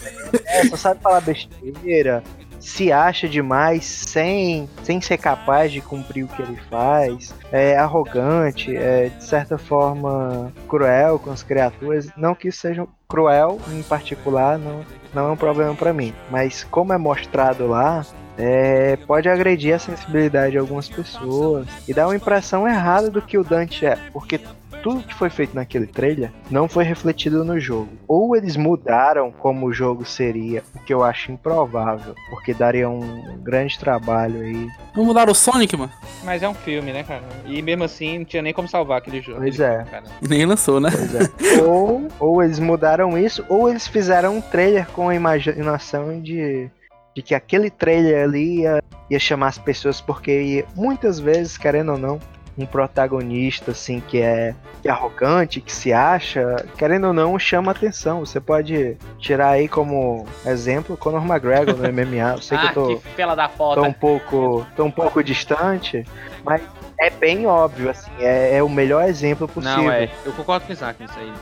[0.46, 2.24] é, só sabe falar besteira,
[2.60, 8.76] se acha demais sem, sem ser capaz de cumprir o que ele faz, é arrogante,
[8.76, 12.08] é de certa forma cruel com as criaturas.
[12.16, 16.64] Não que isso seja cruel em particular, não, não é um problema pra mim, mas
[16.64, 18.06] como é mostrado lá.
[18.38, 23.38] é, pode agredir a sensibilidade de algumas pessoas e dar uma impressão errada do que
[23.38, 24.40] o Dante é, porque
[24.86, 27.90] tudo que foi feito naquele trailer não foi refletido no jogo.
[28.08, 33.36] Ou eles mudaram como o jogo seria, o que eu acho improvável, porque daria um
[33.42, 34.68] grande trabalho aí.
[34.96, 35.92] Não mudaram o Sonic, mano.
[36.24, 37.24] Mas é um filme, né, cara?
[37.48, 39.40] E mesmo assim, não tinha nem como salvar aquele jogo.
[39.40, 39.84] Pois é.
[39.90, 40.04] Cara.
[40.22, 40.92] E nem lançou, né?
[40.92, 41.64] Pois é.
[41.64, 46.70] ou, ou eles mudaram isso, ou eles fizeram um trailer com a imaginação de,
[47.16, 51.94] de que aquele trailer ali ia, ia chamar as pessoas, porque ia- muitas vezes, querendo
[51.94, 52.20] ou não,
[52.58, 57.72] um protagonista assim que é, que é arrogante, que se acha, querendo ou não, chama
[57.72, 58.20] atenção.
[58.22, 62.34] Você pode tirar aí como exemplo Conor McGregor no MMA.
[62.36, 63.82] Eu sei que ah, eu tô, que fela da tô foto.
[63.82, 66.06] um pouco, tô um pouco distante,
[66.44, 66.62] mas
[67.00, 69.84] é bem óbvio, assim, é, é o melhor exemplo possível.
[69.84, 70.10] Não, é.
[70.26, 71.34] Eu concordo com o Isaac nisso aí.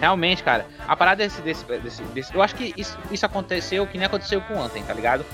[0.00, 3.96] Realmente, cara, a parada desse, desse, desse, desse- Eu acho que isso, isso aconteceu que
[3.98, 5.24] nem aconteceu com o Anthem, tá ligado?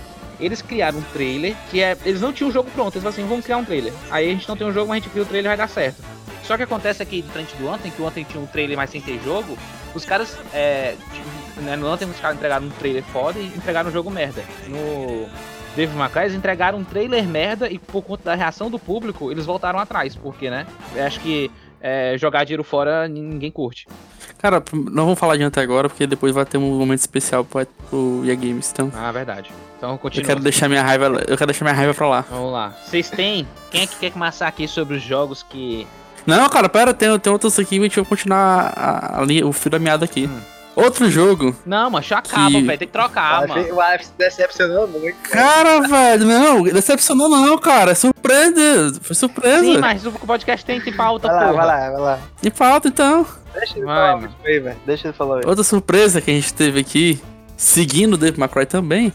[0.40, 1.96] Eles criaram um trailer que é.
[2.04, 3.92] Eles não tinham o jogo pronto, eles falaram assim, vamos criar um trailer.
[4.10, 5.56] Aí a gente não tem um jogo, mas a gente cria o trailer e vai
[5.56, 6.02] dar certo.
[6.44, 9.00] Só que acontece aqui diferente do Anthem, que o Anthem tinha um trailer, mas sem
[9.00, 9.58] ter jogo,
[9.94, 10.38] os caras.
[10.54, 14.10] É, tipo, né, no Anthem os caras entregaram um trailer foda e entregaram um jogo
[14.10, 14.42] merda.
[14.66, 15.28] No.
[15.76, 19.46] Dave McCray, eles entregaram um trailer merda e por conta da reação do público, eles
[19.46, 20.66] voltaram atrás, porque, né?
[21.06, 23.86] Acho que é, jogar dinheiro fora ninguém curte.
[24.38, 27.66] Cara, não vamos falar de até agora, porque depois vai ter um momento especial pro,
[27.90, 28.70] pro EA Games.
[28.72, 29.50] Então, Ah, verdade.
[29.76, 30.26] Então eu continua.
[30.26, 31.06] quero deixar minha raiva.
[31.26, 32.24] Eu quero deixar minha raiva pra lá.
[32.30, 32.72] Vamos lá.
[32.86, 33.46] Vocês têm?
[33.70, 35.86] Quem é que quer começar aqui sobre os jogos que.
[36.26, 39.52] Não, cara, pera, tem, tem outros aqui, a gente vai continuar a, a linha- o
[39.52, 40.26] fio da meada aqui.
[40.26, 40.40] Hum.
[40.82, 41.54] Outro jogo.
[41.66, 42.78] Não, mano, já acaba, Que- velho.
[42.78, 43.74] Tem que trocar, o mano.
[43.74, 45.16] O AF decepcionou muito.
[45.30, 47.92] Cara, velho, não, decepcionou não, cara.
[47.92, 48.98] É surpresa.
[49.02, 49.60] Foi surpresa.
[49.64, 52.18] Sim, mas o podcast tem, tem pauta, Vai lá, vai lá, vai lá.
[52.42, 53.26] E falta então.
[53.54, 54.76] Deixa ele Vai, falar velho.
[54.86, 55.42] Deixa ele falar aí.
[55.46, 57.20] Outra surpresa que a gente teve aqui,
[57.56, 59.12] seguindo o Dave McCray também,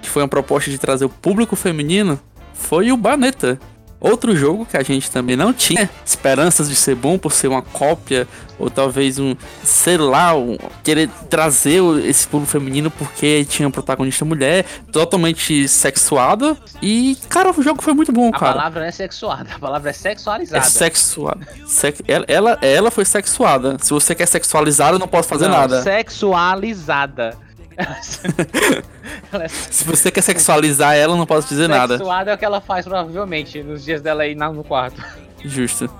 [0.00, 2.18] que foi uma proposta de trazer o público feminino,
[2.54, 3.58] foi o Baneta.
[4.04, 7.62] Outro jogo que a gente também não tinha esperanças de ser bom por ser uma
[7.62, 8.26] cópia,
[8.58, 14.24] ou talvez um, sei lá, um, querer trazer esse público feminino porque tinha um protagonista
[14.24, 16.56] mulher, totalmente sexuada.
[16.82, 18.52] E, cara, o jogo foi muito bom, A cara.
[18.54, 20.64] palavra não é sexuada, a palavra é É sexualizada.
[20.64, 21.46] sexuada.
[21.66, 23.76] Sex- ela, ela, ela foi sexuada.
[23.80, 25.80] Se você quer sexualizar, eu não posso fazer Não, nada.
[25.82, 27.36] Sexualizada.
[29.32, 31.98] é Se você quer sexualizar ela, não posso dizer nada.
[31.98, 35.02] sexuada é o que ela faz, provavelmente, nos dias dela aí no quarto.
[35.44, 35.90] Justo.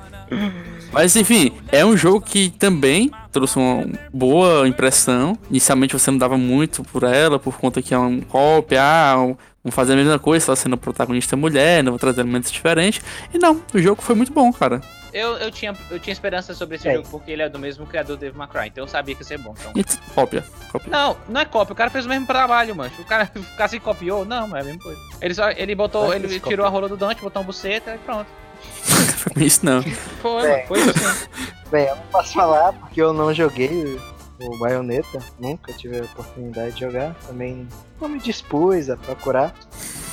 [0.93, 5.39] Mas enfim, é um jogo que também trouxe uma boa impressão.
[5.51, 9.75] Inicialmente você não dava muito por ela, por conta que é um cópia, ah, vamos
[9.75, 13.03] fazer a mesma coisa, só sendo protagonista mulher, não vou trazer elementos diferentes.
[13.33, 14.81] E não, o jogo foi muito bom, cara.
[15.13, 16.95] Eu, eu, tinha, eu tinha esperança sobre esse É.
[16.95, 19.27] jogo porque ele é do mesmo criador do Dave McCray, então eu sabia que ia
[19.27, 19.55] ser bom.
[19.59, 19.73] Então.
[20.15, 20.91] Cópia, cópia.
[20.91, 22.91] Não, não é cópia, o cara fez o mesmo trabalho, mano.
[22.99, 25.01] O cara, o cara se copiou, não, mas é a mesma coisa.
[25.21, 26.65] Ele só, ele botou, ele tirou copia.
[26.67, 28.27] a rola do Dante, botou um buceta e pronto.
[29.19, 29.83] Foi bem isso não.
[29.83, 31.27] Foi, mano, foi isso sim.
[31.71, 33.85] Bem, eu não posso falar porque eu não joguei
[34.41, 37.69] o, o Bayonetta, nunca tive a oportunidade de jogar, também
[38.01, 39.55] não me dispus a procurar,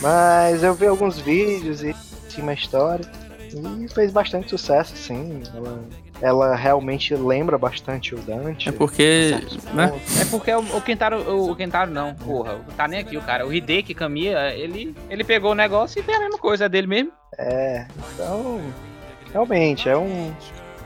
[0.01, 1.95] mas eu vi alguns vídeos e
[2.29, 3.05] tinha uma história
[3.53, 5.41] e fez bastante sucesso, sim.
[5.55, 5.83] Ela,
[6.21, 8.69] ela realmente lembra bastante o Dante.
[8.69, 9.35] É porque,
[9.73, 9.99] né?
[10.19, 13.45] É porque o, o Kentaro, o, o Kentaro não, porra, tá nem aqui o cara.
[13.45, 16.88] O Hideki Kamiya, ele, ele pegou o negócio e fez a mesma coisa, é dele
[16.88, 17.12] mesmo.
[17.38, 18.62] É, então,
[19.31, 20.31] realmente, é um,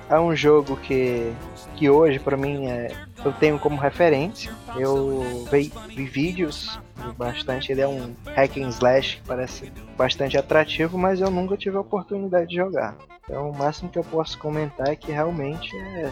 [0.10, 1.34] é um jogo que,
[1.76, 2.92] que hoje, para mim, é,
[3.24, 4.52] eu tenho como referência.
[4.76, 6.80] Eu vi, vi vídeos
[7.18, 11.78] bastante, ele é um hack and slash que parece bastante atrativo, mas eu nunca tive
[11.78, 12.96] a oportunidade de jogar.
[13.24, 16.12] Então, o máximo que eu posso comentar é que realmente é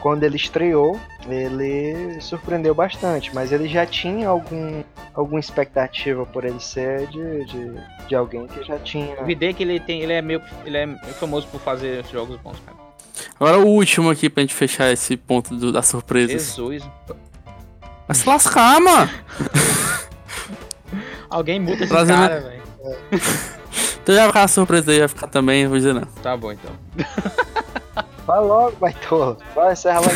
[0.00, 4.82] quando ele estreou, ele surpreendeu bastante, mas ele já tinha algum,
[5.14, 7.74] alguma expectativa por ele ser de, de,
[8.08, 9.22] de alguém que já tinha.
[9.24, 10.00] Vi que ele tem.
[10.00, 10.42] Ele é meio.
[10.64, 12.79] Ele é famoso por fazer jogos bons, cara.
[13.38, 16.32] Agora o último aqui pra gente fechar esse ponto do, da surpresa.
[16.32, 16.82] Jesus.
[18.06, 19.10] Vai se lascar, mano!
[21.30, 22.16] Alguém muda esse Trazendo...
[22.16, 22.60] cara, velho.
[24.02, 26.02] Então já vai ficar surpresa aí, vai ficar também, não vou dizer não.
[26.22, 26.72] Tá bom então.
[28.26, 29.36] Vai logo, baitola.
[29.56, 30.08] Vai, encerra lá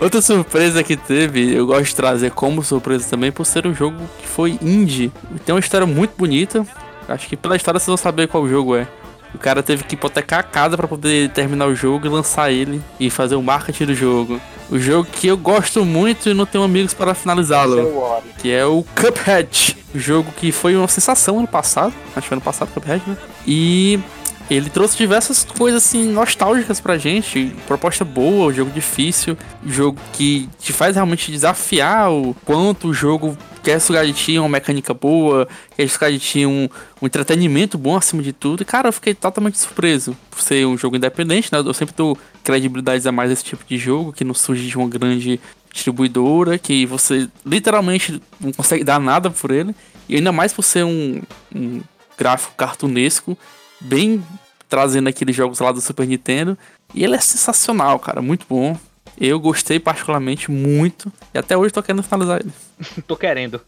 [0.00, 3.96] Outra surpresa que teve, eu gosto de trazer como surpresa também, por ser um jogo
[4.18, 5.12] que foi indie.
[5.44, 6.66] Tem uma história muito bonita.
[7.08, 8.88] Acho que pela história vocês vão saber qual jogo é.
[9.36, 12.82] O cara teve que hipotecar a casa para poder terminar o jogo e lançar ele
[12.98, 14.40] e fazer o marketing do jogo.
[14.70, 18.22] O jogo que eu gosto muito e não tenho amigos para finalizá-lo.
[18.38, 19.76] Que é o Cuphead.
[19.94, 21.92] O jogo que foi uma sensação ano passado.
[22.12, 23.14] Acho que foi ano passado, Cuphead, né?
[23.46, 24.00] E
[24.48, 30.72] ele trouxe diversas coisas assim nostálgicas pra gente, proposta boa, jogo difícil, jogo que te
[30.72, 35.88] faz realmente desafiar o quanto o jogo quer sugar de ti uma mecânica boa, quer
[35.88, 36.68] sugar de ti um,
[37.02, 38.62] um entretenimento bom acima de tudo.
[38.62, 41.58] E cara, eu fiquei totalmente surpreso por ser um jogo independente, né?
[41.58, 44.88] Eu sempre dou credibilidade a mais esse tipo de jogo, que não surge de uma
[44.88, 45.40] grande
[45.72, 49.74] distribuidora, que você literalmente não consegue dar nada por ele.
[50.08, 51.20] E ainda mais por ser um,
[51.52, 51.80] um
[52.16, 53.36] gráfico cartunesco
[53.80, 54.24] bem
[54.68, 56.56] trazendo aqueles jogos lá do Super Nintendo.
[56.94, 58.78] E ele é sensacional, cara, muito bom.
[59.18, 61.12] Eu gostei particularmente muito.
[61.32, 62.52] E até hoje tô querendo finalizar ele.
[63.06, 63.60] tô querendo.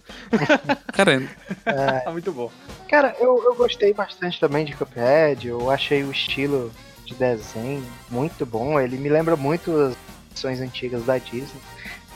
[0.93, 1.29] querendo.
[1.65, 2.51] É, muito bom.
[2.89, 5.49] Cara, eu, eu gostei bastante também de Cuphead.
[5.49, 6.73] Eu achei o estilo
[7.05, 8.79] de desenho muito bom.
[8.79, 9.97] Ele me lembra muito as
[10.31, 11.61] versões antigas da Disney.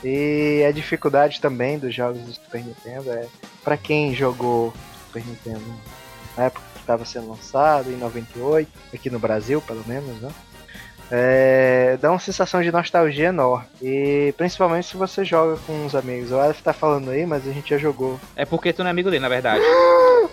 [0.05, 3.27] E a dificuldade também dos jogos do Super Nintendo é
[3.63, 4.75] para quem jogou
[5.07, 5.63] Super Nintendo
[6.37, 10.31] na época estava sendo lançado em 98, aqui no Brasil, pelo menos, né?
[11.15, 13.67] É, dá uma sensação de nostalgia enorme.
[13.83, 16.33] E principalmente se você joga com uns amigos.
[16.33, 18.19] O Aleph tá falando aí, mas a gente já jogou.
[18.35, 19.63] É porque tu não é amigo dele, na verdade.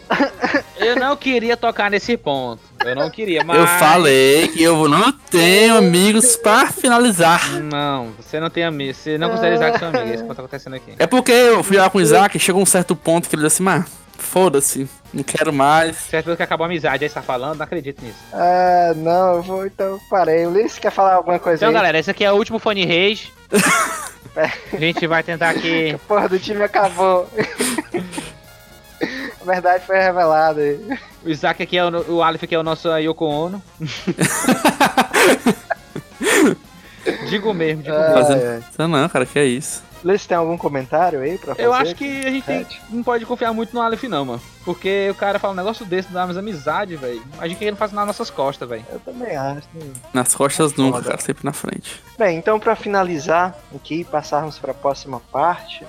[0.80, 2.62] eu não queria tocar nesse ponto.
[2.86, 3.60] Eu não queria, mas.
[3.60, 7.60] Eu falei que eu não tenho amigos pra finalizar.
[7.62, 8.96] Não, você não tem amigos.
[8.98, 10.06] Você não considera Isaac seu amigo.
[10.06, 10.94] É isso que tá acontecendo aqui.
[10.98, 13.44] É porque eu fui lá com o Isaac e chegou um certo ponto que ele
[13.44, 13.86] disse assim, mas
[14.20, 15.98] foda-se, não quero mais.
[15.98, 18.20] Certo que acabou a amizade, aí você tá falando, não acredito nisso.
[18.34, 20.46] Ah, não, eu vou, então parei.
[20.46, 21.74] O Ulisses quer falar alguma coisa Então, aí?
[21.74, 23.32] galera, esse aqui é o último Fone Reis.
[24.36, 25.92] a gente vai tentar aqui.
[25.96, 27.28] A porra do time acabou.
[29.02, 31.00] a verdade foi revelada aí.
[31.24, 33.64] O Isaac aqui é o, o Aleph aqui é o nosso Yoko Ono.
[37.30, 38.64] digo mesmo, digo ah, mesmo.
[38.78, 38.88] É.
[38.88, 39.89] Não, cara, que é isso.
[40.04, 41.68] Lê se tem algum comentário aí pra fazer.
[41.68, 44.42] Eu acho que a gente tem, não pode confiar muito no Aleph, não, mano.
[44.64, 47.22] Porque o cara fala um negócio desse, dá mais amizade, velho.
[47.38, 48.86] A gente que ele faz nas nossas costas, velho.
[48.90, 49.68] Eu também acho.
[49.74, 49.92] Né?
[50.14, 52.02] Nas costas nunca, cara, sempre na frente.
[52.18, 55.86] Bem, então pra finalizar aqui e passarmos pra próxima parte.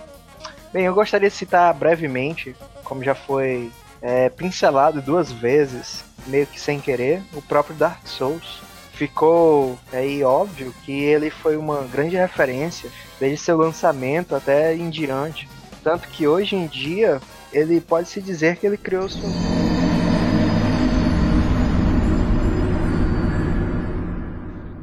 [0.72, 3.70] Bem, eu gostaria de citar brevemente, como já foi
[4.00, 8.60] é, pincelado duas vezes, meio que sem querer, o próprio Dark Souls
[9.00, 15.48] ficou aí óbvio que ele foi uma grande referência desde seu lançamento até em diante.
[15.82, 17.18] Tanto que hoje em dia
[17.50, 19.30] ele pode se dizer que ele criou sua.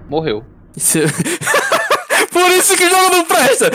[0.09, 0.43] Morreu.
[0.75, 0.97] Isso...
[2.33, 3.69] Por isso que o jogo não presta!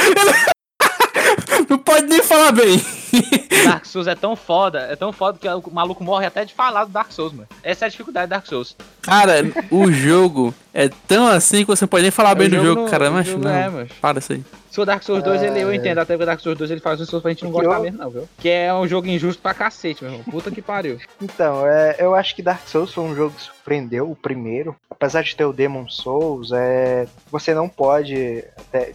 [1.71, 2.85] não pode nem falar bem.
[3.65, 6.85] Dark Souls é tão foda, é tão foda que o maluco morre até de falar
[6.85, 7.49] do Dark Souls, mano.
[7.63, 8.77] Essa é a dificuldade do Dark Souls.
[9.01, 9.35] Cara,
[9.71, 13.11] o jogo é tão assim que você não pode nem falar bem do jogo, cara.
[13.11, 13.93] Mas não, é, mas...
[14.01, 14.45] para isso aí.
[14.73, 16.81] Se o Dark Souls 2, ele, eu entendo, até que o Dark Souls 2 ele
[16.81, 18.27] faz um Souls pra gente não gostar mesmo, não, viu?
[18.39, 20.25] Que é um jogo injusto pra cacete, meu irmão.
[20.25, 20.99] Puta que pariu.
[21.21, 24.75] Então, é, eu acho que Dark Souls foi um jogo que surpreendeu o primeiro.
[24.91, 28.45] Apesar de ter o Demon Souls, é, você não pode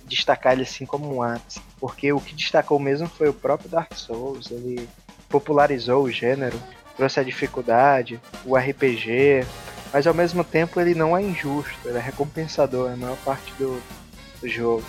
[0.06, 1.62] destacar ele assim como um ápice.
[1.80, 4.50] Porque o que destacou mesmo foi o próprio Dark Souls.
[4.50, 4.90] Ele
[5.30, 6.60] popularizou o gênero,
[6.96, 9.46] trouxe a dificuldade, o RPG,
[9.94, 13.80] mas ao mesmo tempo ele não é injusto, ele é recompensador na maior parte do,
[14.42, 14.84] do jogo.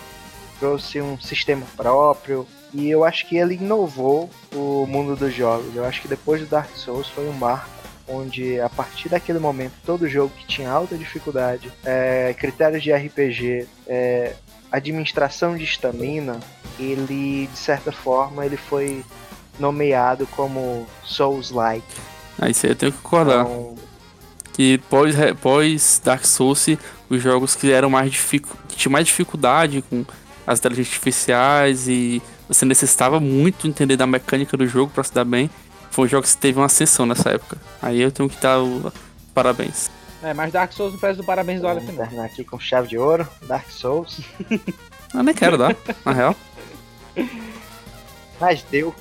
[0.59, 5.75] Trouxe um sistema próprio e eu acho que ele inovou o mundo dos jogos.
[5.75, 9.75] Eu acho que depois do Dark Souls foi um marco onde a partir daquele momento
[9.85, 14.35] todo jogo que tinha alta dificuldade, é, critérios de RPG, é,
[14.73, 16.41] administração de estamina,
[16.79, 19.05] ele de certa forma ele foi
[19.59, 21.85] nomeado como Souls-like.
[22.39, 23.45] Ah, aí eu tenho que concordar.
[23.45, 23.75] Então,
[24.53, 26.67] que pós, pós Dark Souls,
[27.09, 30.05] os jogos que eram mais que tinham mais dificuldade com
[30.49, 35.25] as inteligências artificiais e você necessitava muito entender da mecânica do jogo para se dar
[35.25, 35.51] bem.
[35.91, 37.59] Foi um jogo que teve uma ascensão nessa época.
[37.83, 38.91] Aí eu tenho que dar o
[39.35, 39.91] parabéns.
[40.23, 42.97] É, mas Dark Souls não parece do parabéns do Aleph, terminar aqui com chave de
[42.99, 44.21] ouro, Dark Souls.
[45.15, 46.35] eu nem quero dar, na real.
[48.41, 48.95] Mas deu.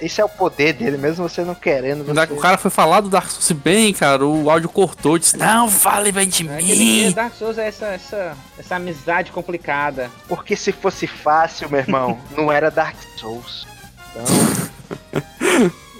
[0.00, 2.04] Isso é o poder dele, mesmo você não querendo.
[2.04, 2.32] Você...
[2.32, 4.24] O cara foi falar do Dark Souls bem, cara.
[4.24, 7.12] O áudio cortou, disse: Não, fale bem de é, mim.
[7.12, 10.10] Dark Souls é essa, essa, essa amizade complicada.
[10.28, 13.66] Porque se fosse fácil, meu irmão, não era Dark Souls.
[14.10, 14.24] Então.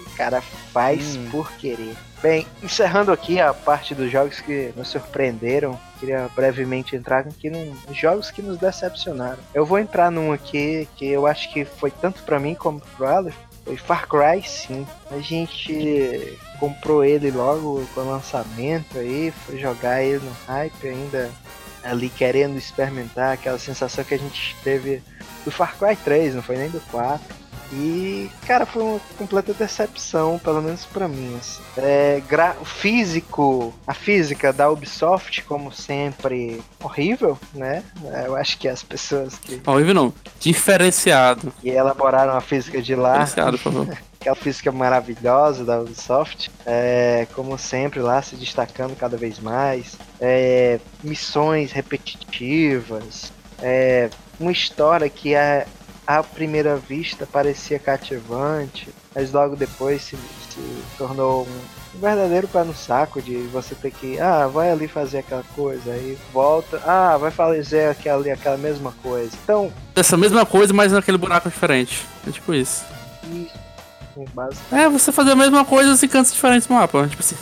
[0.07, 1.27] o cara faz hum.
[1.29, 1.95] por querer.
[2.21, 7.95] Bem, encerrando aqui a parte dos jogos que nos surpreenderam, queria brevemente entrar aqui nos
[7.95, 9.37] jogos que nos decepcionaram.
[9.53, 13.05] Eu vou entrar num aqui que eu acho que foi tanto para mim como pro
[13.05, 14.89] Aleph, foi Far Cry 5.
[15.11, 21.31] A gente comprou ele logo com o lançamento aí, foi jogar ele no hype ainda
[21.83, 25.01] ali querendo experimentar aquela sensação que a gente teve
[25.43, 27.44] do Far Cry 3, não foi nem do 4.
[27.71, 31.35] E, cara, foi uma completa decepção, pelo menos para mim.
[31.37, 31.61] Assim.
[31.77, 32.21] É,
[32.61, 37.83] o físico, a física da Ubisoft, como sempre, horrível, né?
[38.25, 39.61] Eu acho que as pessoas que.
[39.65, 41.51] Horrível não, diferenciado.
[41.63, 43.19] E elaboraram a física de lá.
[43.23, 43.97] Diferenciado, por favor.
[44.25, 50.79] aquela física maravilhosa da Ubisoft, é, como sempre lá se destacando cada vez mais, é,
[51.03, 55.67] missões repetitivas, é, uma história que é
[56.05, 62.75] à primeira vista parecia cativante, mas logo depois se, se tornou um, verdadeiro pé no
[62.75, 67.31] saco de você ter que, ah, vai ali fazer aquela coisa, aí volta, ah, vai
[67.31, 69.31] fazer aquela, aquela mesma coisa.
[69.43, 69.71] Então.
[69.95, 72.05] Essa mesma coisa, mas naquele buraco diferente.
[72.27, 72.85] É tipo isso.
[73.23, 73.65] Isso.
[74.71, 77.05] É, você fazer a mesma coisa em cantos diferentes no mapa.
[77.07, 77.35] Tipo assim.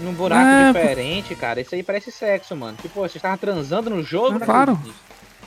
[0.00, 1.60] Num buraco é, diferente, cara.
[1.60, 2.78] Isso aí parece sexo, mano.
[2.80, 4.36] Tipo, você tava transando no jogo?
[4.36, 4.78] É, claro.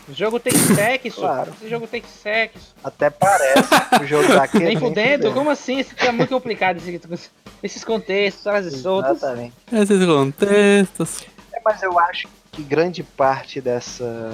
[0.08, 1.22] O jogo tem sexo.
[1.22, 1.54] Claro.
[1.56, 2.74] Esse jogo tem sexo.
[2.84, 3.70] Até parece
[4.02, 4.60] o jogo daqui.
[4.60, 5.32] nem fudendo?
[5.34, 5.80] Como assim?
[5.80, 6.82] Isso é muito complicado.
[7.62, 9.18] esses contextos, frases soltas.
[9.18, 9.54] Exatamente.
[9.72, 11.22] Esses contextos.
[11.54, 14.32] É, mas eu acho que grande parte dessa,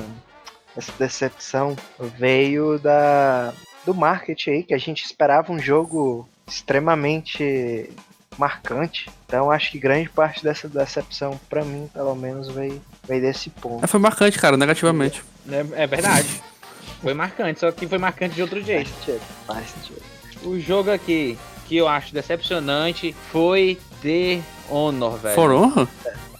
[0.76, 3.54] dessa decepção veio da,
[3.86, 7.90] do marketing aí, que a gente esperava um jogo extremamente
[8.38, 9.10] marcante.
[9.26, 13.84] Então acho que grande parte dessa decepção, para mim, pelo menos, veio, veio desse ponto.
[13.84, 15.22] É, foi marcante, cara, negativamente.
[15.22, 15.37] É,
[15.76, 16.28] é, verdade.
[17.02, 18.90] Foi marcante, só que foi marcante de outro jeito.
[19.46, 20.02] Faz sentido.
[20.44, 25.36] O jogo aqui que eu acho decepcionante foi The Honor, velho.
[25.36, 25.88] For Honor?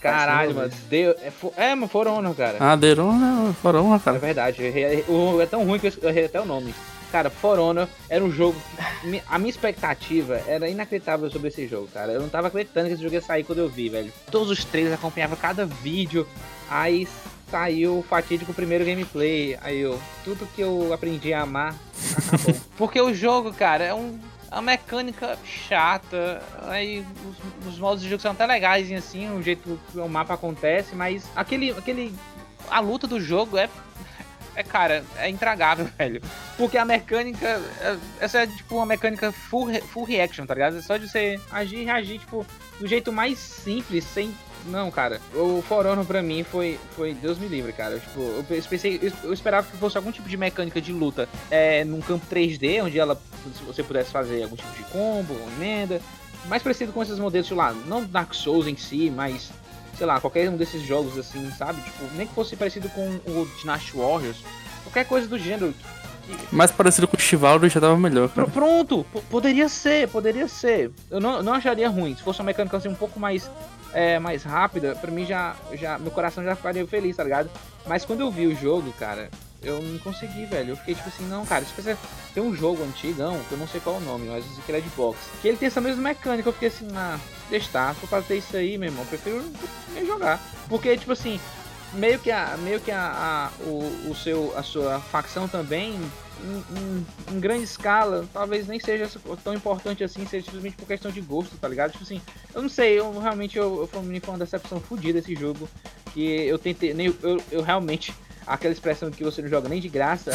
[0.00, 0.72] Caralho, mano.
[0.88, 2.56] The, é, é, mas For Honor, cara.
[2.60, 4.16] Ah, The Honor, For Honor, cara.
[4.16, 4.64] É verdade.
[4.64, 5.04] É, é,
[5.42, 6.74] é tão ruim que eu errei até o nome.
[7.10, 8.56] Cara, For Honor era um jogo.
[9.00, 12.12] Que, a minha expectativa era inacreditável sobre esse jogo, cara.
[12.12, 14.12] Eu não tava acreditando que esse jogo ia sair quando eu vi, velho.
[14.30, 16.26] Todos os trailers acompanhavam cada vídeo.
[16.70, 17.08] Aí
[17.50, 19.58] saiu o fatídico primeiro gameplay.
[19.62, 20.00] Aí eu.
[20.24, 21.74] Tudo que eu aprendi a amar
[22.16, 22.54] acabou.
[22.76, 24.18] Porque o jogo, cara, é um.
[24.50, 27.04] A mecânica chata, aí
[27.62, 30.94] os, os modos de jogo são até legais assim, o jeito que o mapa acontece,
[30.94, 32.14] mas aquele, aquele
[32.70, 33.68] a luta do jogo é
[34.58, 36.20] é, cara, é intragável, velho.
[36.56, 37.62] Porque a mecânica.
[37.80, 40.78] É, essa é tipo uma mecânica full, full reaction, tá ligado?
[40.78, 42.44] É só de você agir e reagir, tipo,
[42.80, 44.34] do jeito mais simples, sem.
[44.68, 45.20] Não, cara.
[45.34, 46.78] O For Honor pra mim foi.
[46.94, 47.14] Foi.
[47.14, 47.98] Deus me livre, cara.
[47.98, 49.12] Tipo, eu pensei.
[49.24, 52.98] Eu esperava que fosse algum tipo de mecânica de luta é, num campo 3D, onde
[52.98, 53.20] ela.
[53.66, 56.00] você pudesse fazer algum tipo de combo, emenda.
[56.46, 59.50] Mais parecido com esses modelos, sei lá, não Dark Souls em si, mas
[59.96, 61.82] sei lá, qualquer um desses jogos assim, sabe?
[61.82, 64.38] Tipo, nem que fosse parecido com o Dynasty Warriors,
[64.84, 65.74] qualquer coisa do gênero.
[66.52, 68.28] Mais parecido com o Chivalry já tava melhor.
[68.28, 68.46] Cara.
[68.48, 70.92] Pronto, poderia ser, poderia ser.
[71.10, 72.14] Eu não, não acharia ruim.
[72.14, 73.50] Se fosse uma mecânica assim um pouco mais
[73.92, 75.98] é, mais rápida, pra mim já, já.
[75.98, 77.50] Meu coração já ficaria feliz, tá ligado?
[77.86, 79.30] Mas quando eu vi o jogo, cara,
[79.62, 80.70] eu não consegui, velho.
[80.70, 81.96] Eu fiquei tipo assim, não, cara, se você
[82.34, 84.72] tem um jogo antigão, que eu não sei qual é o nome, mas isso aqui
[84.72, 87.18] é de box, que ele tem essa mesma mecânica, eu fiquei assim, ah,
[87.50, 89.44] testar, se pra ter isso aí, meu irmão, eu prefiro
[89.94, 90.40] nem jogar.
[90.68, 91.40] Porque, tipo assim,
[91.92, 95.98] meio que a, meio que a, a o, o seu, a sua facção também,
[96.42, 99.08] em, em, em, grande escala, talvez nem seja
[99.42, 101.92] tão importante assim, seja simplesmente por questão de gosto, tá ligado?
[101.92, 102.20] Tipo assim,
[102.54, 105.68] eu não sei, eu realmente, eu, eu, foi uma decepção fodida esse jogo,
[106.12, 108.14] que eu tentei, nem, eu, eu realmente
[108.48, 110.32] aquela expressão de que você não joga nem de graça,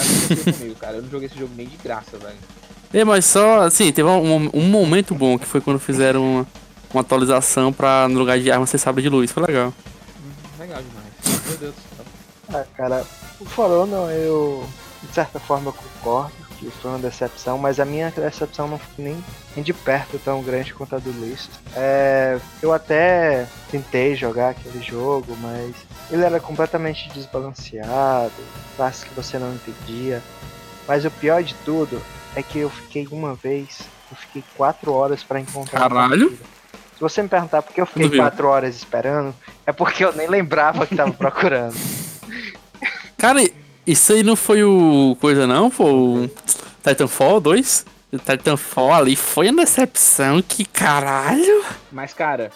[0.57, 0.97] comigo, cara.
[0.97, 2.37] Eu não joguei esse jogo nem de graça, velho.
[2.93, 6.47] É, mas só, assim, teve um, um momento bom que foi quando fizeram uma,
[6.93, 9.31] uma atualização pra, no lugar de arma, você sabe de luz.
[9.31, 9.73] Foi legal.
[10.23, 11.47] Hum, legal demais.
[11.47, 12.05] Meu Deus do céu.
[12.53, 13.03] Ah, cara,
[13.39, 14.63] o For Honor, eu,
[15.07, 19.03] de certa forma, eu concordo que foi uma decepção, mas a minha decepção não foi
[19.03, 19.25] nem,
[19.55, 21.49] nem de perto tão grande quanto a do Luiz.
[21.75, 25.75] É, eu até tentei jogar aquele jogo, mas
[26.09, 28.31] ele era completamente desbalanceado,
[28.75, 30.21] classes que você não entendia.
[30.87, 32.01] Mas o pior de tudo
[32.35, 33.79] é que eu fiquei uma vez,
[34.11, 35.79] eu fiquei quatro horas para encontrar.
[35.79, 36.37] Caralho!
[36.93, 39.33] Se você me perguntar por que eu fiquei quatro horas esperando,
[39.65, 41.75] é porque eu nem lembrava que tava procurando.
[43.17, 43.39] Cara,
[43.85, 45.17] isso aí não foi o.
[45.19, 45.69] coisa não?
[45.69, 46.31] Foi o
[46.83, 47.85] Titanfall 2?
[48.13, 51.65] O Titanfall ali foi uma decepção, que caralho!
[51.91, 52.51] Mas, cara,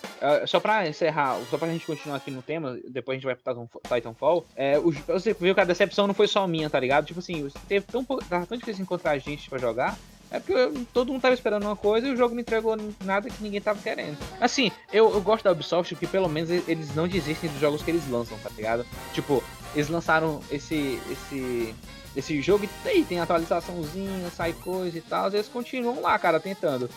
[0.45, 3.67] só pra encerrar, só pra gente continuar aqui no tema, depois a gente vai pro
[3.91, 7.07] Titanfall, é, o, você viu que a decepção não foi só minha, tá ligado?
[7.07, 9.97] Tipo assim, teve tão, tava tão difícil encontrar gente pra jogar,
[10.30, 13.41] é porque todo mundo tava esperando uma coisa e o jogo não entregou nada que
[13.41, 14.17] ninguém tava querendo.
[14.39, 17.91] Assim, eu, eu gosto da Ubisoft porque pelo menos eles não desistem dos jogos que
[17.91, 18.86] eles lançam, tá ligado?
[19.13, 21.75] Tipo, eles lançaram esse esse
[22.15, 26.89] esse jogo e aí tem atualizaçãozinha, sai coisa e tal, eles continuam lá, cara, tentando.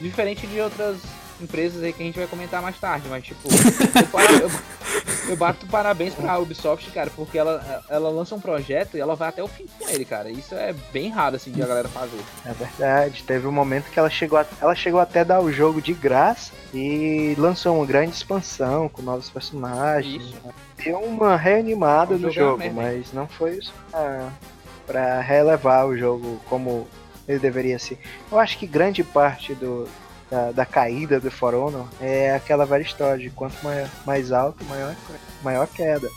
[0.00, 1.00] Diferente de outras
[1.40, 4.50] empresas aí que a gente vai comentar mais tarde, mas tipo, eu, eu,
[5.30, 9.28] eu, bato parabéns pra Ubisoft, cara, porque ela, ela lança um projeto e ela vai
[9.28, 10.30] até o fim com ele, cara.
[10.30, 12.20] Isso é bem raro, assim, de a galera fazer.
[12.44, 15.52] É verdade, teve um momento que ela chegou, a, ela chegou até a dar o
[15.52, 20.22] jogo de graça e lançou uma grande expansão com novos personagens.
[20.22, 20.36] Isso.
[20.84, 24.30] Deu uma reanimada no jogo, mas não foi isso pra,
[24.86, 26.86] pra relevar o jogo como
[27.26, 27.98] ele deveria ser.
[28.30, 29.88] Eu acho que grande parte do,
[30.30, 34.64] da, da, caída do For Honor é aquela velha história de quanto maior, mais alto,
[34.64, 34.94] maior,
[35.42, 36.08] maior queda.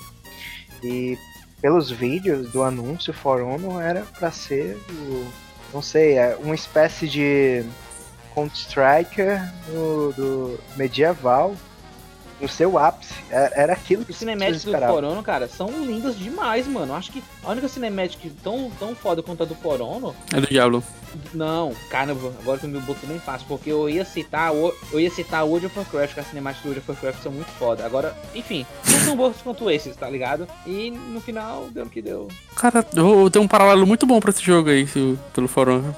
[0.84, 1.18] E
[1.62, 5.28] pelos vídeos do anúncio, For Honor era para ser o,
[5.74, 7.64] não sei, é uma espécie de
[8.34, 11.56] Counter Striker do, do medieval
[12.42, 13.14] no seu ápice.
[13.30, 16.94] Era, era aquilo que Os cinemáticos do Forono, cara, são lindas demais, mano.
[16.94, 20.16] Acho que a única cinemática tão, tão foda quanto a do Forono.
[20.34, 20.84] É do Diablo.
[21.34, 25.46] Não, caramba, agora que me botou bem fácil, porque eu ia citar eu ia citar
[25.46, 27.86] World of Warcraft, que as cinemáticas do World of Warcraft são muito foda.
[27.86, 30.48] Agora, enfim, não tão boas quanto esses, tá ligado?
[30.66, 32.30] E no final deu o que deu.
[32.56, 34.88] Cara, eu tenho um paralelo muito bom pra esse jogo aí,
[35.34, 35.96] pelo Forono.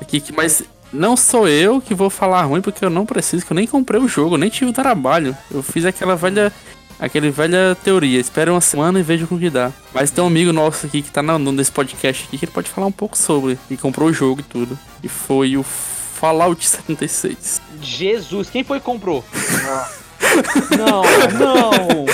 [0.00, 0.64] Aqui, mas
[0.94, 4.00] não sou eu que vou falar ruim, porque eu não preciso, que eu nem comprei
[4.00, 5.36] o jogo, nem tive o trabalho.
[5.50, 6.52] Eu fiz aquela velha.
[6.96, 9.72] Aquela velha teoria, espera uma semana e veja o que dá.
[9.92, 12.70] Mas tem um amigo nosso aqui que tá no, nesse podcast aqui que ele pode
[12.70, 13.58] falar um pouco sobre.
[13.68, 14.78] E comprou o jogo e tudo.
[15.02, 17.60] E foi o Fallout 76.
[17.82, 19.24] Jesus, quem foi que comprou?
[20.78, 21.02] não,
[21.38, 22.06] não!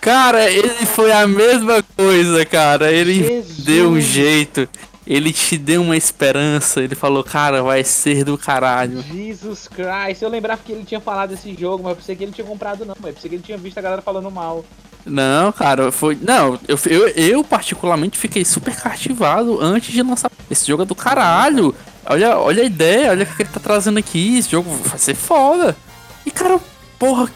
[0.00, 2.90] Cara, ele foi a mesma coisa, cara.
[2.90, 3.58] Ele Jesus.
[3.58, 4.66] deu um jeito
[5.10, 9.02] ele te deu uma esperança, ele falou, cara, vai ser do caralho.
[9.02, 12.30] Jesus Christ, eu lembrava que ele tinha falado desse jogo, mas eu pensei que ele
[12.30, 14.64] tinha comprado não, mas eu pensei que ele tinha visto a galera falando mal.
[15.04, 16.16] Não, cara, foi.
[16.22, 20.30] Não, eu, eu, eu particularmente fiquei super cativado antes de lançar.
[20.48, 21.74] Esse jogo é do caralho.
[22.06, 24.38] Olha, olha a ideia, olha o que ele tá trazendo aqui.
[24.38, 25.76] Esse jogo vai ser foda.
[26.24, 26.60] E, cara,
[27.00, 27.28] porra,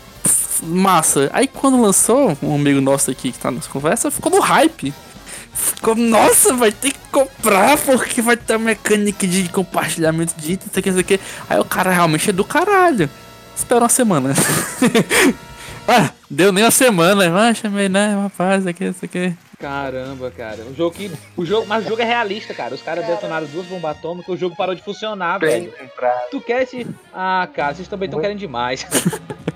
[0.62, 1.28] massa.
[1.32, 4.94] Aí quando lançou, um amigo nosso aqui que tá nas conversas ficou no hype
[5.54, 10.78] ficou, nossa, vai ter que comprar porque vai ter mecânica de compartilhamento de itens, isso
[10.78, 11.20] aqui, isso aqui.
[11.48, 13.08] Aí o cara realmente é do caralho.
[13.56, 14.34] Espera uma semana.
[15.86, 19.34] ah, deu nem uma semana, mas chamei, né, rapaz, isso aqui, isso aqui.
[19.58, 20.62] Caramba, cara.
[20.64, 21.10] O jogo que.
[21.36, 22.74] O jogo, mas o jogo é realista, cara.
[22.74, 25.72] Os caras detonaram duas bombas atômicas, o jogo parou de funcionar, velho.
[26.30, 26.86] Tu quer esse.
[27.14, 28.86] Ah, cara, vocês também estão querendo demais.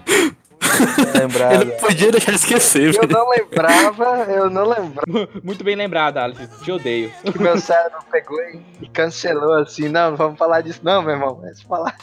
[1.18, 1.54] lembrado.
[1.54, 2.94] Eu não podia deixar de esquecer.
[2.94, 5.28] Eu não lembrava, eu não lembrava.
[5.42, 6.48] Muito bem lembrado, Alex.
[6.62, 7.12] Te odeio.
[7.32, 8.38] Que meu cérebro pegou
[8.80, 9.88] e cancelou assim.
[9.88, 11.34] Não, não vamos falar disso, não, meu irmão.
[11.34, 11.96] Vamos falar.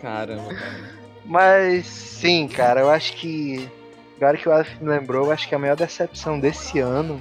[0.00, 1.00] Caramba, cara.
[1.24, 3.68] Mas sim, cara, eu acho que.
[4.16, 7.20] Agora que o Alex me lembrou, eu acho que a maior decepção desse ano.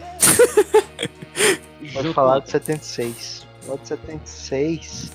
[1.94, 3.48] Vou falar do 76.
[3.68, 5.12] O de 76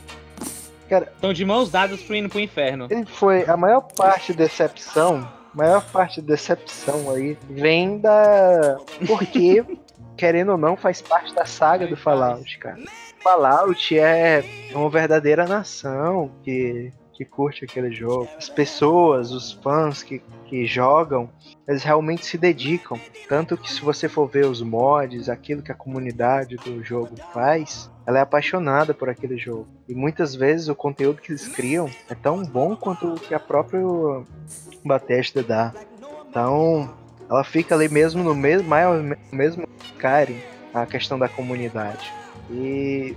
[0.89, 2.87] Cara, Estão de mãos dadas pro indo pro inferno.
[2.91, 8.79] Ele foi a maior parte de decepção maior parte da decepção aí vem da.
[9.07, 9.65] Porque,
[10.17, 12.79] querendo ou não, faz parte da saga do Fallout, cara.
[13.23, 14.45] Fallout é
[14.75, 18.29] uma verdadeira nação que, que curte aquele jogo.
[18.37, 21.31] As pessoas, os fãs que, que jogam,
[21.67, 23.01] eles realmente se dedicam.
[23.29, 27.91] Tanto que se você for ver os mods, aquilo que a comunidade do jogo faz,
[28.07, 29.67] ela é apaixonada por aquele jogo.
[29.89, 33.41] E muitas vezes o conteúdo que eles criam é tão bom quanto o que a
[33.41, 33.81] própria
[34.85, 35.73] Bethesda dá.
[36.29, 36.95] Então,
[37.29, 38.69] ela fica ali mesmo no mesmo,
[39.33, 40.41] mesmo Skyrim,
[40.73, 42.13] a questão da comunidade.
[42.51, 43.17] E,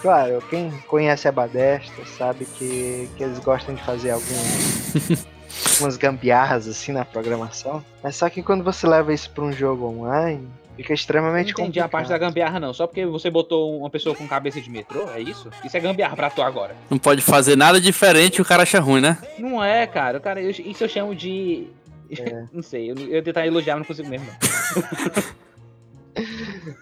[0.00, 5.26] claro, quem conhece a Bethesda sabe que, que eles gostam de fazer alguns,
[5.74, 7.84] algumas gambiarras assim na programação.
[8.02, 11.80] Mas só que quando você leva isso para um jogo online, Fica extremamente Não entendi
[11.80, 12.72] a parte da gambiarra, não.
[12.72, 15.50] Só porque você botou uma pessoa com cabeça de metrô, é isso?
[15.64, 16.74] Isso é gambiarra pra tu agora.
[16.88, 19.18] Não pode fazer nada diferente e o cara acha ruim, né?
[19.38, 20.18] Não é, cara.
[20.18, 21.66] O cara eu- isso eu chamo de.
[22.52, 24.26] não sei, eu, eu ia tentar elogiar, mas não consigo mesmo.
[24.26, 25.22] Não.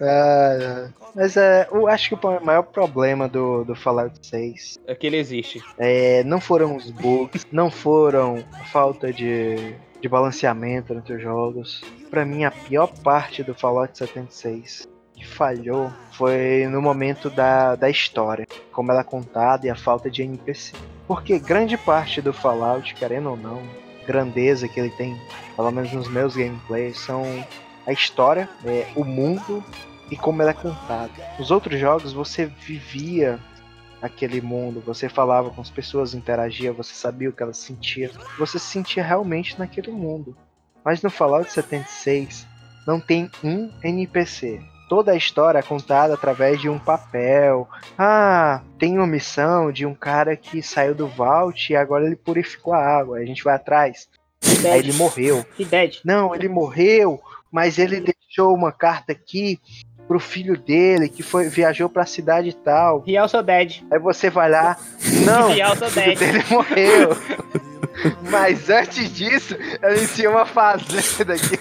[0.01, 5.07] Ah, mas é, eu acho que o maior problema do, do Fallout 6 É que
[5.07, 5.63] ele existe.
[5.79, 11.83] é, não foram os bugs, não foram a falta de, de balanceamento entre os jogos.
[12.11, 17.89] Pra mim, a pior parte do Fallout 76 que falhou foi no momento da, da
[17.89, 20.75] história, como ela é contada e a falta de NPC.
[21.09, 23.63] Porque grande parte do Fallout, querendo ou não,
[24.07, 25.17] grandeza que ele tem,
[25.57, 27.25] pelo menos nos meus gameplays, são
[27.87, 29.65] a história, é, o mundo
[30.11, 31.13] e como ela é contada.
[31.39, 33.41] Nos outros jogos você vivia
[34.01, 38.59] aquele mundo, você falava com as pessoas, interagia, você sabia o que elas sentiam, você
[38.59, 40.37] se sentia realmente naquele mundo.
[40.85, 42.47] Mas no Fallout 76
[42.87, 44.61] não tem um NPC.
[44.89, 47.69] Toda a história é contada através de um papel.
[47.99, 52.73] Ah, tem uma missão de um cara que saiu do Vault e agora ele purificou
[52.73, 53.19] a água.
[53.19, 54.09] A gente vai atrás.
[54.65, 55.45] Aí ele morreu.
[56.05, 57.21] Não, ele morreu,
[57.51, 59.59] mas ele deixou uma carta aqui
[60.07, 63.03] pro filho dele que foi viajou pra cidade tal.
[63.07, 63.83] He also dead.
[63.91, 64.77] Aí você vai lá,
[65.25, 66.19] não, He also o filho dead.
[66.19, 67.17] dele morreu.
[68.31, 71.59] Mas antes disso, ele tinha uma fazenda aqui.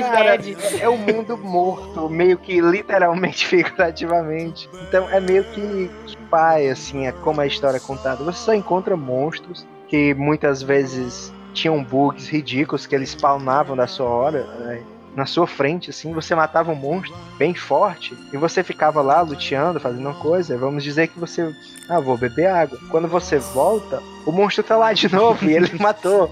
[0.00, 0.40] Cara,
[0.80, 4.68] é um mundo morto, meio que literalmente, figurativamente.
[4.88, 8.24] Então é meio que, que pai, assim, é como a história é contada.
[8.24, 14.06] Você só encontra monstros que muitas vezes tinham bugs ridículos que eles spawnavam da sua
[14.06, 14.82] hora, né,
[15.14, 19.78] na sua frente, assim, você matava um monstro bem forte e você ficava lá luteando,
[19.78, 20.56] fazendo uma coisa.
[20.56, 21.54] Vamos dizer que você,
[21.88, 22.78] ah, vou beber água.
[22.90, 26.30] Quando você volta, o monstro tá lá de novo e ele matou.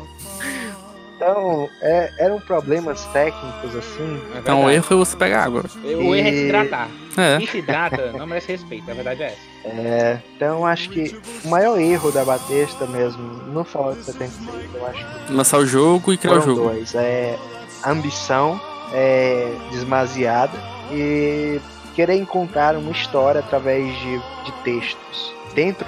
[1.17, 4.23] Então, é, eram problemas técnicos assim.
[4.35, 5.65] É Então o erro foi você pegar água.
[5.85, 6.89] O erro é se hidratar.
[7.19, 7.37] É.
[7.37, 9.51] Quem se hidrata não merece respeito, a verdade é essa.
[9.63, 11.15] É, então acho que
[11.45, 16.11] o maior erro da Batista mesmo, no Fallout 76, eu acho que Lançar o jogo
[16.15, 16.63] e criar o jogo.
[16.71, 16.95] dois.
[16.95, 17.37] É
[17.83, 18.59] a ambição
[18.93, 20.57] é, desmasiada
[20.93, 21.61] e
[21.95, 25.35] querer encontrar uma história através de, de textos.
[25.55, 25.87] Dentro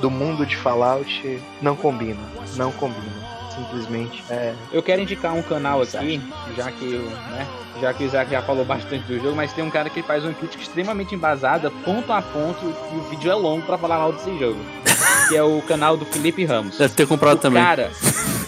[0.00, 2.20] do mundo de Fallout não combina.
[2.56, 3.28] Não combina.
[3.54, 4.54] Simplesmente é.
[4.70, 6.20] Eu quero indicar um canal aqui,
[6.56, 7.46] já que, o, né,
[7.80, 10.22] já que o Isaac já falou bastante do jogo, mas tem um cara que faz
[10.24, 14.12] uma crítica extremamente embasada, ponto a ponto, e o vídeo é longo pra falar mal
[14.12, 14.58] desse jogo.
[15.28, 16.78] Que é o canal do Felipe Ramos.
[16.78, 17.62] Deve ter comprado o também.
[17.62, 17.90] Cara,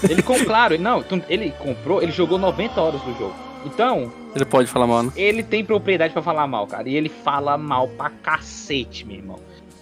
[0.09, 3.35] ele comprou, claro, ele- não, ele comprou, ele jogou 90 horas do jogo.
[3.65, 5.13] Então, Ele pode falar mal, né?
[5.17, 6.89] ele tem propriedade pra falar mal, cara.
[6.89, 9.39] E ele fala mal pra cacete, meu irmão.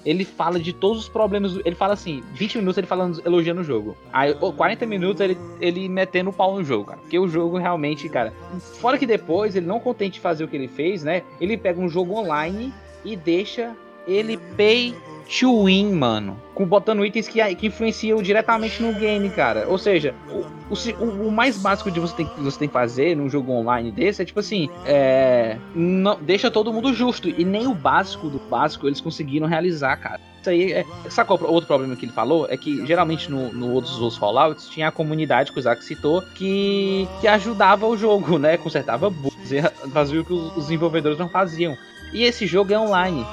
[0.06, 1.52] Ele fala de todos os problemas.
[1.54, 3.96] do- Ele fala assim, 20 minutos ele falando, elogiando o jogo.
[4.12, 6.98] Aí, ô, 40 minutos ele, ele metendo o pau no jogo, cara.
[7.00, 8.32] Porque o jogo realmente, cara.
[8.80, 11.22] Fora que depois, ele não contente de fazer o que ele fez, né?
[11.40, 12.72] Ele pega um jogo online
[13.04, 13.72] e deixa
[14.06, 14.94] ele pay
[15.38, 16.40] to win, mano.
[16.58, 19.68] Com, botando itens que, que influenciam diretamente no game, cara.
[19.68, 20.44] Ou seja, o,
[20.74, 23.92] o o- mais básico de você tem, que você tem que fazer num jogo online
[23.92, 27.28] desse é tipo assim: é, não, deixa todo mundo justo.
[27.28, 30.18] E nem o básico do básico eles conseguiram realizar, cara.
[30.40, 30.84] Isso aí é.
[31.08, 32.46] Sabe qual outro problema que ele falou?
[32.50, 36.22] É que geralmente no, no outros os Fallouts tinha a comunidade que o Isaac citou
[36.34, 38.56] que, que ajudava o jogo, né?
[38.56, 39.50] Consertava bugs,
[39.92, 41.76] fazia o que os desenvolvedores não faziam.
[42.12, 43.24] E esse jogo é online.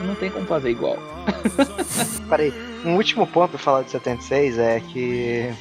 [0.00, 0.98] Não tem como fazer igual.
[2.28, 2.52] Parei.
[2.84, 5.52] Um último ponto pra falar de 76 é que.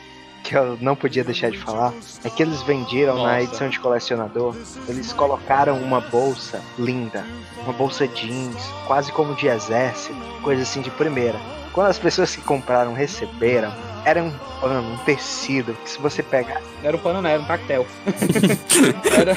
[0.41, 1.93] Que eu não podia deixar de falar.
[2.23, 3.41] É que eles venderam na Nossa.
[3.41, 4.55] edição de colecionador.
[4.87, 7.25] Eles colocaram uma bolsa linda.
[7.63, 10.15] Uma bolsa jeans, quase como de exército.
[10.41, 11.37] Coisa assim de primeira.
[11.73, 13.71] Quando as pessoas que compraram receberam,
[14.05, 14.31] era um
[14.61, 15.73] pano, um tecido.
[15.83, 16.61] Que se você pegar.
[16.83, 17.85] Era um pano, não, era um tactel.
[19.15, 19.35] era,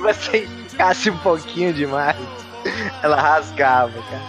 [0.00, 2.16] você ficasse um pouquinho demais,
[3.02, 4.22] ela rasgava, cara.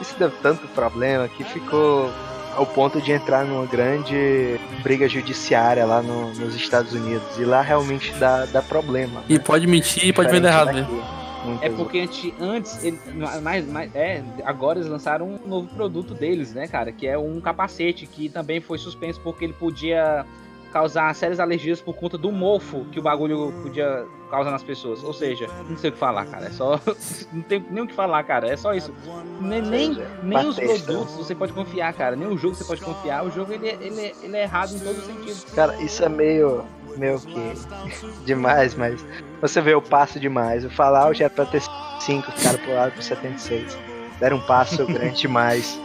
[0.00, 2.10] Isso deu tanto problema que ficou
[2.56, 7.38] ao ponto de entrar numa grande briga judiciária lá no- nos Estados Unidos.
[7.38, 9.22] E lá realmente dá, dá problema.
[9.28, 11.02] E pode mentir e pode vender errado mesmo.
[11.44, 13.00] Muitas É porque antes, antes ele,
[13.42, 16.92] mais, mais, é, agora eles lançaram um novo produto deles, né, cara?
[16.92, 20.24] Que é um capacete que também foi suspenso porque ele podia
[20.72, 25.04] causar sérias alergias por conta do mofo que o bagulho podia causar nas pessoas.
[25.04, 26.46] Ou seja, não sei o que falar, cara.
[26.46, 26.80] É só.
[27.32, 28.48] Não tem nem o que falar, cara.
[28.48, 28.92] É só isso.
[29.40, 32.16] Nem, nem, nem os produtos você pode confiar, cara.
[32.16, 33.24] Nem o jogo você pode confiar.
[33.24, 35.44] O jogo ele, é- ele, é- ele é errado em todos os sentidos.
[35.54, 36.64] Cara, isso é meio.
[36.96, 37.52] meio que.
[38.24, 39.04] demais, mas.
[39.40, 40.64] Você vê o passo demais.
[40.64, 41.62] O Fallout era pra ter
[42.00, 43.76] 5, os caras pularam pro 76.
[44.18, 45.78] Deram um passo grande demais.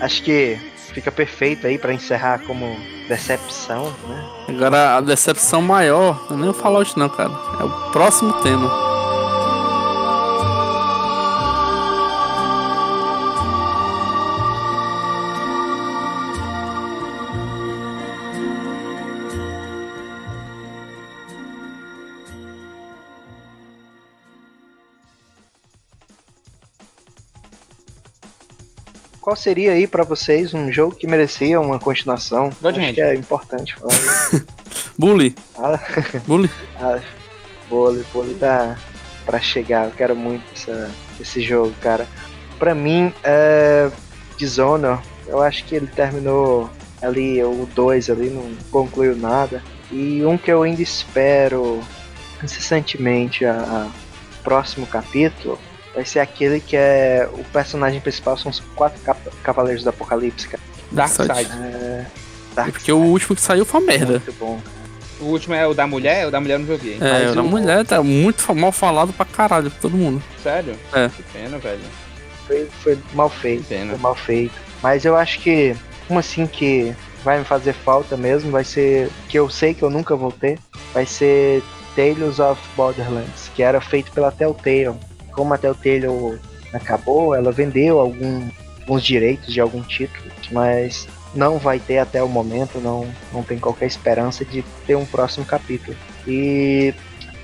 [0.00, 0.58] Acho que
[0.92, 2.76] fica perfeito aí pra encerrar como
[3.08, 4.24] decepção, né?
[4.48, 7.30] Agora a decepção maior, não nem o Fallout não, cara.
[7.60, 8.70] É o próximo tema.
[29.30, 32.50] Qual seria aí pra vocês um jogo que merecia uma continuação?
[32.60, 32.94] God Acho Hand.
[32.94, 34.42] que é importante falar.
[34.98, 35.36] Bully.
[35.56, 35.78] Ah,
[36.26, 36.50] Bully.
[36.82, 36.98] ah,
[37.68, 38.76] Bully, Bully dá
[39.24, 39.84] pra chegar.
[39.84, 42.08] Eu quero muito essa- esse jogo, cara.
[42.58, 43.88] Pra mim, é,
[44.36, 46.68] Dishonored, eu acho que ele terminou
[47.00, 49.62] ali, o 2 ali, não concluiu nada.
[49.92, 51.80] E um que eu ainda espero
[52.42, 53.90] incessantemente a, a
[54.42, 55.56] próximo capítulo
[55.94, 60.48] vai ser aquele que é o personagem principal são os quatro cap- cavaleiros do apocalipse,
[60.48, 60.62] cara.
[60.92, 61.34] Dark Side.
[61.34, 62.06] Side.
[62.54, 64.12] Dark Porque o último que saiu foi uma merda.
[64.12, 64.60] Muito bom.
[65.20, 66.96] O último é o da mulher, o da mulher eu não joguei.
[67.00, 70.22] É, Mas o- mulher tá muito mal falado pra caralho por todo mundo.
[70.42, 70.74] Sério?
[70.92, 71.08] É.
[71.08, 71.80] Que pena, velho.
[72.46, 73.62] Foi, foi mal feito.
[73.62, 73.90] Que pena.
[73.92, 74.54] Foi mal feito.
[74.82, 75.76] Mas eu acho que
[76.08, 79.90] uma assim que vai me fazer falta mesmo vai ser que eu sei que eu
[79.90, 80.58] nunca vou ter,
[80.94, 81.62] vai ser
[81.94, 84.94] Tales of Borderlands, que era feito pela Telltale.
[85.32, 86.06] Como a Telltale
[86.72, 88.48] acabou, ela vendeu algum,
[88.80, 93.58] alguns direitos de algum título, mas não vai ter até o momento, não, não tem
[93.58, 95.96] qualquer esperança de ter um próximo capítulo.
[96.26, 96.94] E,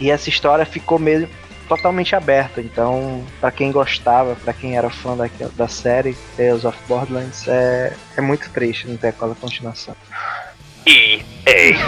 [0.00, 1.28] e essa história ficou meio
[1.68, 6.78] totalmente aberta, então pra quem gostava, pra quem era fã daquela, da série Tales of
[6.86, 9.96] Borderlands, é, é muito triste não ter aquela continuação.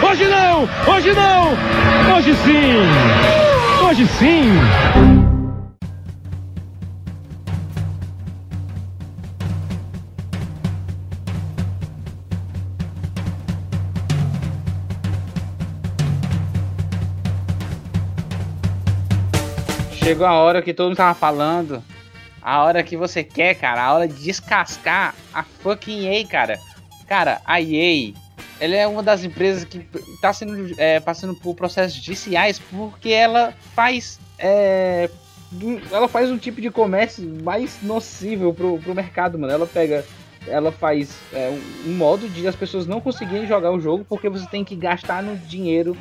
[0.09, 0.67] Hoje não!
[0.93, 1.51] Hoje não!
[2.15, 3.85] Hoje sim!
[3.85, 5.18] Hoje sim!
[20.03, 21.83] Chegou a hora que todo mundo tava falando.
[22.41, 23.83] A hora que você quer, cara.
[23.83, 26.59] A hora de descascar a fucking EA, cara.
[27.07, 28.13] Cara, a EA,
[28.59, 29.79] ela é uma das empresas que
[30.21, 34.19] tá sendo, é, passando por processos judiciais porque ela faz.
[34.37, 35.09] é,
[35.91, 39.51] ela faz um tipo de comércio mais nocível pro, pro mercado, mano.
[39.51, 40.05] Ela pega.
[40.47, 44.29] Ela faz é, um, um modo de as pessoas não conseguirem jogar o jogo porque
[44.29, 45.95] você tem que gastar no dinheiro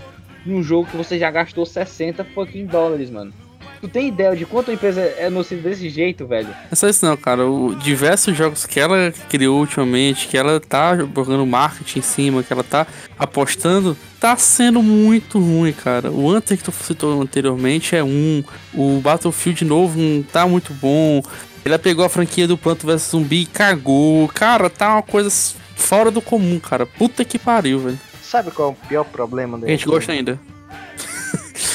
[0.47, 3.33] num jogo que você já gastou 60 fucking dólares, mano.
[3.81, 6.49] Tu tem ideia de quanto a empresa é nociva desse jeito, velho?
[6.71, 7.47] É só isso não, cara.
[7.47, 12.53] O, diversos jogos que ela criou ultimamente, que ela tá jogando marketing em cima, que
[12.53, 12.87] ela tá
[13.19, 16.11] apostando, tá sendo muito ruim, cara.
[16.11, 18.43] O Hunter que tu citou anteriormente é um.
[18.75, 21.23] O Battlefield novo não tá muito bom.
[21.65, 24.27] Ela pegou a franquia do Planto vs Zumbi e cagou.
[24.29, 25.31] Cara, tá uma coisa
[25.77, 26.85] fora do comum, cara.
[26.87, 27.99] Puta que pariu, velho.
[28.23, 29.73] Sabe qual é o pior problema A dele?
[29.73, 30.39] gente gosta ainda.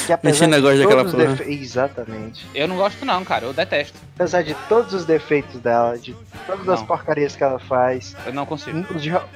[0.06, 1.26] Que de gosta daquela porra.
[1.36, 2.46] defe- Exatamente.
[2.54, 3.44] Eu não gosto não, cara.
[3.46, 3.98] Eu detesto.
[4.14, 6.14] Apesar de todos os defeitos dela, de
[6.46, 6.86] todas as Não.
[6.86, 8.84] porcarias que ela faz, Eu não consigo.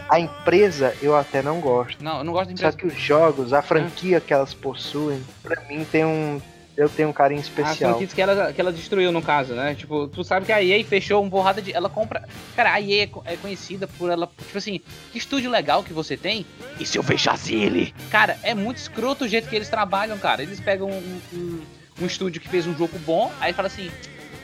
[0.09, 2.03] a empresa eu até não gosto.
[2.03, 2.77] Não, eu não gosto de Só empresa.
[2.93, 6.41] que os jogos, a franquia que elas possuem, pra mim tem um.
[6.79, 7.91] Eu tenho um carinho As especial.
[7.91, 9.75] franquias que ela, que ela destruiu, no caso, né?
[9.75, 11.73] Tipo, tu sabe que a EA fechou um porrada de.
[11.73, 12.23] Ela compra.
[12.55, 14.31] Cara, a EA é é conhecida por ela.
[14.39, 16.47] Tipo assim, que estúdio legal que você tem.
[16.79, 17.93] E se eu fechasse ele?
[18.13, 20.41] Cara, é muito escroto o jeito que eles trabalham, cara.
[20.41, 21.61] Eles pegam um, um,
[22.03, 23.91] um estúdio que fez um jogo bom, aí fala assim.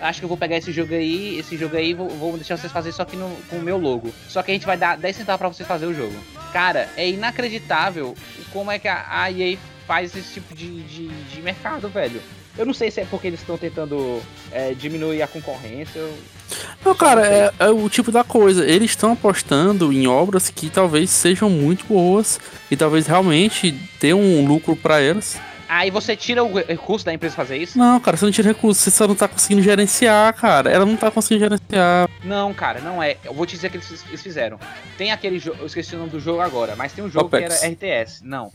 [0.01, 2.73] Acho que eu vou pegar esse jogo aí, esse jogo aí, vou, vou deixar vocês
[2.73, 4.13] fazerem só aqui no, com o meu logo.
[4.29, 6.15] Só que a gente vai dar 10 centavos pra vocês fazer o jogo.
[6.53, 8.15] Cara, é inacreditável
[8.53, 9.57] como é que a, a EA
[9.87, 12.21] faz esse tipo de, de, de mercado, velho.
[12.57, 14.23] Eu não sei se é porque eles estão tentando
[14.53, 15.99] é, diminuir a concorrência.
[15.99, 16.17] eu-
[16.85, 18.65] Não, cara, é, é o tipo da coisa.
[18.65, 22.39] Eles estão apostando em obras que talvez sejam muito boas
[22.71, 25.37] e talvez realmente tenham um lucro pra elas.
[25.67, 27.77] Aí você tira o recurso da empresa fazer isso?
[27.77, 30.71] Não, cara, você não tira recurso, você só não tá conseguindo gerenciar, cara.
[30.71, 32.09] Ela não tá conseguindo gerenciar.
[32.23, 33.17] Não, cara, não é.
[33.25, 34.61] Eu vou te dizer que eles, eles fizeram.
[34.97, 37.37] Tem aquele jogo, eu esqueci o nome do jogo agora, mas tem um jogo que
[37.37, 38.21] era RTS.
[38.23, 38.53] Não.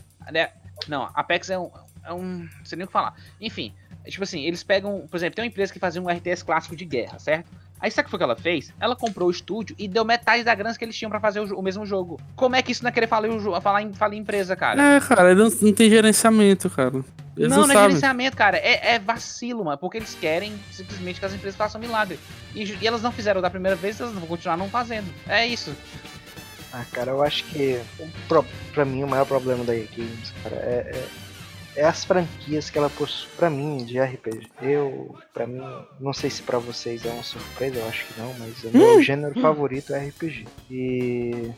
[0.88, 1.70] Não, Apex é um,
[2.04, 2.48] é um.
[2.58, 3.14] Não sei nem o que falar.
[3.40, 3.72] Enfim,
[4.04, 5.06] é tipo assim, eles pegam.
[5.10, 7.50] Por exemplo, tem uma empresa que fazia um RTS clássico de guerra, certo?
[7.80, 8.72] Aí sabe o que foi que ela fez?
[8.78, 11.58] Ela comprou o estúdio e deu metade da grana que eles tinham pra fazer o,
[11.58, 12.20] o mesmo jogo.
[12.36, 13.28] Como é que isso não é querer falar,
[13.62, 14.96] falar, em, falar em empresa, cara?
[14.96, 17.02] É, cara, não, não tem gerenciamento, cara.
[17.36, 18.58] Eles não, não, não é gerenciamento, cara.
[18.58, 19.78] É, é vacilo, mano.
[19.78, 22.20] Porque eles querem simplesmente que as empresas façam milagre.
[22.54, 25.06] E, e elas não fizeram da primeira vez, elas vão continuar não fazendo.
[25.26, 25.74] É isso.
[26.72, 27.80] Ah, cara, eu acho que
[28.28, 30.92] pro- pra mim o maior problema da EA Games, cara, é,
[31.76, 34.48] é, é as franquias que ela possui para mim de RPG.
[34.62, 35.60] Eu, para mim,
[35.98, 39.02] não sei se para vocês é uma surpresa, eu acho que não, mas o meu
[39.02, 40.46] gênero favorito é RPG.
[40.70, 41.50] E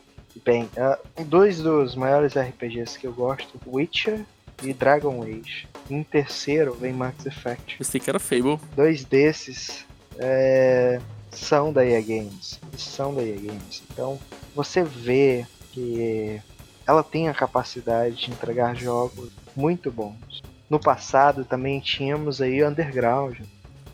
[0.43, 4.21] bem, uh, dois dos maiores RPGs que eu gosto, Witcher
[4.63, 5.67] e Dragon Age.
[5.89, 7.77] Em terceiro vem Max Effect.
[7.77, 8.57] Pensei que era Fable.
[8.75, 9.85] Dois desses
[10.17, 10.99] é,
[11.29, 12.59] são da EA Games.
[12.77, 13.83] São da EA Games.
[13.91, 14.17] Então
[14.55, 16.39] você vê que
[16.87, 20.41] ela tem a capacidade de entregar jogos muito bons.
[20.69, 23.39] No passado também tínhamos aí Underground.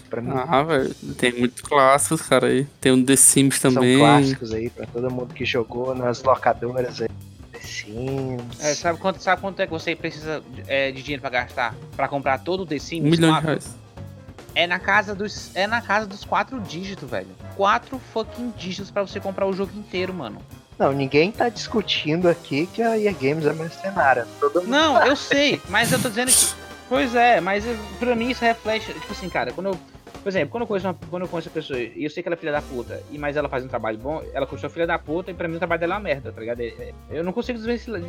[0.10, 0.93] Pra mim, Ah, velho.
[1.18, 2.66] Tem muitos clássicos, cara, aí.
[2.82, 3.99] Tem um The Sims são também.
[3.99, 7.10] clássicos aí pra todo mundo que jogou nas locadoras aí.
[7.51, 8.60] The Sims.
[8.60, 12.07] É, sabe, quanto, sabe quanto é que você precisa é, de dinheiro pra gastar pra
[12.07, 13.05] comprar todo o The Sims?
[13.05, 13.47] Um milhão de 4?
[13.47, 13.76] reais.
[14.60, 15.55] É na casa dos.
[15.55, 17.30] É na casa dos quatro dígitos, velho.
[17.55, 20.41] Quatro fucking dígitos pra você comprar o jogo inteiro, mano.
[20.78, 24.28] Não, ninguém tá discutindo aqui que a EA Games é mercenária.
[24.38, 26.53] Todo mundo Não, eu sei, mas eu tô dizendo que.
[26.89, 27.64] Pois é, mas
[27.99, 28.91] pra mim isso reflete.
[28.91, 29.80] Tipo assim, cara, quando eu.
[30.22, 32.28] Por exemplo, quando eu conheço uma, quando eu conheço a pessoa e eu sei que
[32.28, 34.86] ela é filha da puta, e mas ela faz um trabalho bom, ela continua filha
[34.86, 36.59] da puta e pra mim o trabalho dela é uma merda, tá ligado?
[36.59, 37.59] É- é- Eu não consigo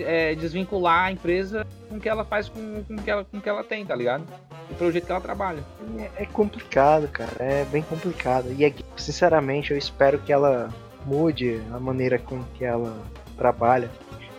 [0.01, 3.39] é, desvincular a empresa com o que ela faz com, com, o que ela, com
[3.39, 4.25] o que ela tem, tá ligado?
[4.71, 5.63] E pelo jeito que ela trabalha.
[5.99, 7.31] É, é complicado, cara.
[7.39, 8.53] É bem complicado.
[8.57, 10.69] E é- sinceramente, eu espero que ela
[11.07, 12.97] mude a maneira com que ela
[13.37, 13.89] trabalha.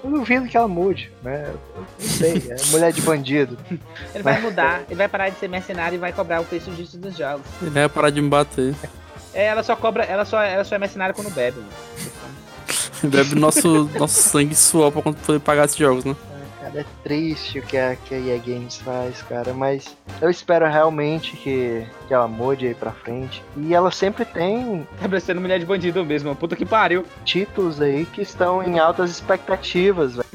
[0.04, 1.46] Eu duvido que ela mude, né?
[1.48, 3.58] Eu não sei, é mulher de bandido.
[4.14, 6.98] Ele vai mudar, ele vai parar de ser mercenário e vai cobrar o preço justo
[6.98, 7.46] dos jogos.
[7.62, 8.74] Ele vai parar de me bater.
[9.34, 11.72] É, ela só cobra, ela só, ela só é mercenária quando bebe, mano.
[13.04, 16.16] Bebe nosso, nosso sangue e suor pra poder pagar esses jogos, né?
[16.72, 19.54] Cara, é triste o que a, que a EA Games faz, cara.
[19.54, 23.44] Mas eu espero realmente que, que ela mude aí pra frente.
[23.58, 27.06] E ela sempre tem Tá parecendo mulher de bandido mesmo, puta que pariu.
[27.26, 30.26] títulos aí que estão em altas expectativas, velho.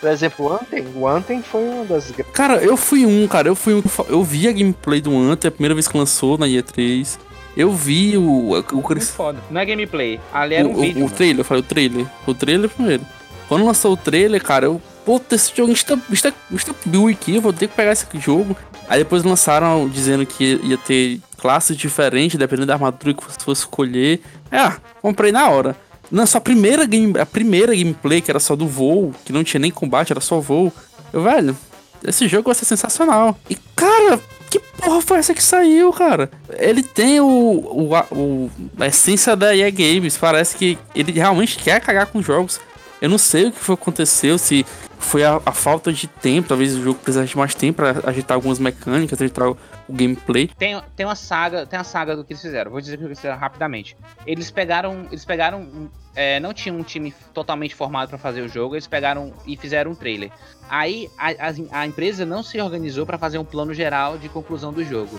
[0.00, 0.86] Por exemplo, o Anthem.
[0.96, 3.82] O Anthem foi uma das grandes Cara, eu fui um, cara, eu fui um.
[4.08, 7.18] Eu vi a gameplay do Anthem a primeira vez que lançou na E3.
[7.56, 8.22] Eu vi o.
[8.22, 9.38] O, o, Muito foda.
[9.50, 10.96] Não é gameplay, ali era um o, o- vídeo.
[10.96, 11.14] o mano.
[11.14, 12.06] trailer, eu falei o trailer.
[12.26, 13.04] O trailer primeiro.
[13.46, 14.80] Quando lançou o trailer, cara, eu.
[15.10, 18.56] Puta, esse jogo insta, insta build aqui, vou ter que pegar esse jogo.
[18.88, 23.62] Aí depois lançaram dizendo que ia ter classes diferentes, dependendo da armadura que você fosse
[23.62, 24.20] escolher.
[24.52, 25.76] É, ah, comprei na hora.
[26.12, 29.58] Lançou a primeira, game, a primeira gameplay, que era só do voo, que não tinha
[29.60, 30.72] nem combate, era só voo.
[31.12, 31.58] Eu, velho,
[32.04, 33.36] esse jogo vai ser sensacional.
[33.50, 36.30] E, cara, que porra foi essa que saiu, cara?
[36.56, 38.48] Ele tem o, o, a, o-
[38.78, 40.16] a essência da EA Games.
[40.16, 42.60] Parece que ele realmente quer cagar com jogos.
[43.00, 44.64] Eu não sei o que foi aconteceu, se
[45.00, 48.34] foi a, a falta de tempo, talvez o jogo precisasse de mais tempo pra agitar
[48.36, 49.56] algumas mecânicas, agitar o,
[49.88, 50.48] o gameplay.
[50.58, 52.70] Tem, tem uma saga, tem a saga do que eles fizeram.
[52.70, 53.96] Vou dizer o que eles fizeram rapidamente.
[54.26, 58.74] Eles pegaram, eles pegaram, é, não tinha um time totalmente formado pra fazer o jogo,
[58.74, 60.30] eles pegaram e fizeram um trailer.
[60.68, 64.72] Aí a, a- a empresa não se organizou pra fazer um plano geral de conclusão
[64.72, 65.18] do jogo.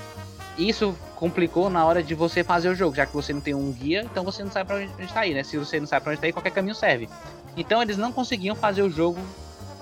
[0.57, 3.71] Isso complicou na hora de você fazer o jogo, já que você não tem um
[3.71, 5.43] guia, então você não sabe pra onde está aí, né?
[5.43, 7.09] Se você não sabe pra onde está aí, qualquer caminho serve.
[7.57, 9.19] Então eles não conseguiam fazer o jogo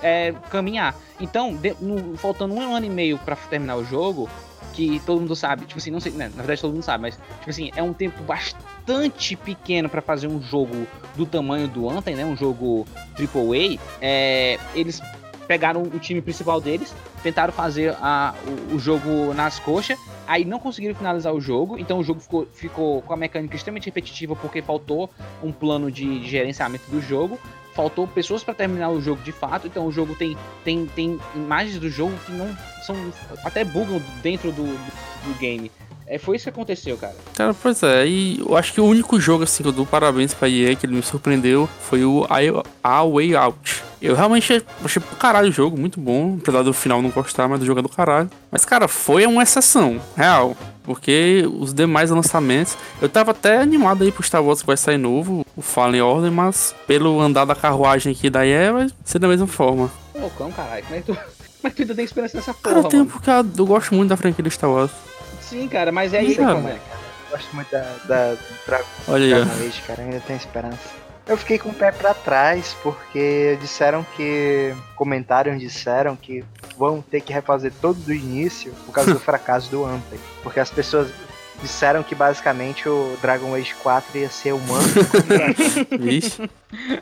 [0.02, 0.94] é, caminhar.
[1.20, 4.28] Então, de- no- faltando um ano e meio pra terminar o jogo,
[4.72, 7.16] que todo mundo sabe, tipo assim, não sei, né, na verdade todo mundo sabe, mas
[7.38, 10.86] tipo assim, é um tempo bastante pequeno pra fazer um jogo
[11.16, 12.86] do tamanho do Anthem, né, um jogo
[13.18, 15.02] AAA, é, eles
[15.48, 16.94] pegaram o time principal deles,
[17.24, 18.32] tentaram fazer a,
[18.70, 22.46] o, o jogo nas coxas, aí não conseguiram finalizar o jogo, então o jogo ficou,
[22.52, 25.10] ficou com a mecânica extremamente repetitiva porque faltou
[25.42, 27.36] um plano de, de gerenciamento do jogo,
[27.74, 31.78] faltou pessoas pra terminar o jogo de fato, então o jogo tem, tem, tem imagens
[31.78, 32.96] do jogo que não são
[33.44, 35.70] até bugam dentro do, do, do game.
[36.10, 37.14] É, foi isso que aconteceu, cara.
[37.36, 40.34] Cara, pois é, e eu acho que o único jogo assim que eu dou parabéns
[40.34, 42.26] pra EA que ele me surpreendeu foi o
[42.82, 43.84] A Way Out.
[44.02, 47.60] Eu realmente achei pro caralho o jogo, muito bom, apesar do final não gostar, mas
[47.60, 48.28] do jogo é do caralho.
[48.50, 50.56] Mas, cara, foi uma exceção, real.
[50.82, 52.76] Porque os demais lançamentos.
[53.00, 56.32] Eu tava até animado aí pro Star Wars que vai sair novo, o Fallen Order,
[56.32, 59.90] mas pelo andar da carruagem aqui da EA vai ser da mesma forma.
[60.14, 60.82] Loucão, caralho.
[60.84, 61.14] Como é que tu,
[61.60, 63.12] como é que tu ainda tem esperança nessa Cara, porra, eu tenho mano?
[63.12, 64.90] porque eu eu gosto muito da franquia do Star Wars.
[65.40, 66.54] Sim, cara, mas é isso, cara.
[66.54, 66.72] como é.
[66.72, 70.99] Eu gosto muito da, da Dragon Olha aí, Age, cara, ainda tenho esperança.
[71.30, 74.74] Eu fiquei com o pé pra trás porque disseram que.
[74.96, 76.44] Comentaram disseram que
[76.76, 80.18] vão ter que refazer todo do início por causa do fracasso do Anthem.
[80.42, 81.08] Porque as pessoas
[81.62, 84.88] disseram que basicamente o Dragon Age 4 ia ser humano.
[86.00, 86.50] Vixe.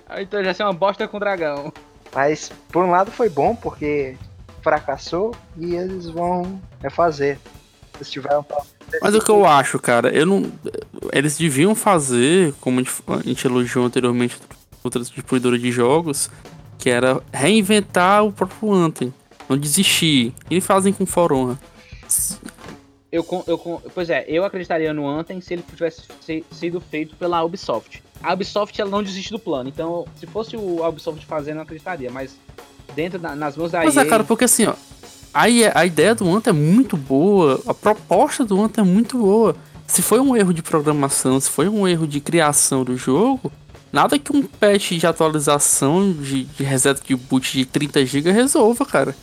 [0.07, 1.73] Ah, Então já ser uma bosta com dragão.
[2.15, 4.15] Mas por um lado foi bom porque
[4.63, 7.39] fracassou e eles vão refazer.
[7.99, 8.47] Eles tiveram
[9.03, 10.51] Mas o que eu acho, cara, eu não.
[11.13, 14.39] Eles deviam fazer, como a gente, elogiou anteriormente
[14.83, 16.31] outras distribuidoras de jogos,
[16.79, 19.13] que era reinventar o próprio Anthem.
[19.49, 20.33] não desistir.
[20.51, 21.59] E fazem com For Honor.
[23.11, 26.03] Eu, eu, pois é, eu acreditaria no Anthem se ele tivesse
[26.53, 28.03] sido feito pela Ubisoft.
[28.23, 32.11] A Ubisoft ela não desiste do plano, então se fosse o Ubisoft fazendo, eu acreditaria,
[32.11, 32.37] mas
[32.95, 34.03] dentro da, nas mãos da Pois EA...
[34.03, 34.75] é, cara, porque assim, ó,
[35.39, 39.55] a, a ideia do Anthem é muito boa, a proposta do Anthem é muito boa.
[39.87, 43.53] Se foi um erro de programação, se foi um erro de criação do jogo,
[43.93, 48.85] nada que um patch de atualização de, de reset de boot de 30 GB resolva,
[48.85, 49.15] cara.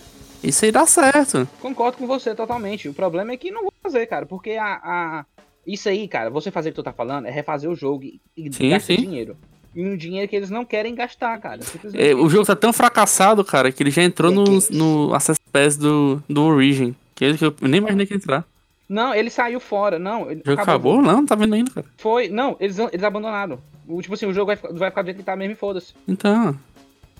[0.41, 1.47] Isso aí dá certo.
[1.61, 2.87] Concordo com você totalmente.
[2.87, 5.25] O problema é que não vou fazer, cara, porque a, a...
[5.67, 8.21] Isso aí, cara, você fazer o que tu tá falando é refazer o jogo e,
[8.37, 9.01] e sim, gastar sim.
[9.01, 9.35] dinheiro.
[9.75, 11.59] E um dinheiro que eles não querem gastar, cara.
[11.93, 15.75] É, o jogo tá tão fracassado, cara, que ele já entrou no, no Access Pass
[15.75, 16.95] do, do Origin.
[17.13, 18.45] Que eu nem imaginei que ia entrar.
[18.87, 19.99] Não, ele saiu fora.
[19.99, 20.93] Não, ele o jogo acabou?
[20.99, 21.13] acabou?
[21.13, 21.87] Não, tá vendo ainda, cara.
[21.97, 22.29] Foi.
[22.29, 23.59] Não, eles, eles abandonaram.
[23.87, 25.93] O, tipo assim, o jogo vai, vai ficar do jeito que tá mesmo e foda-se.
[26.07, 26.57] Então.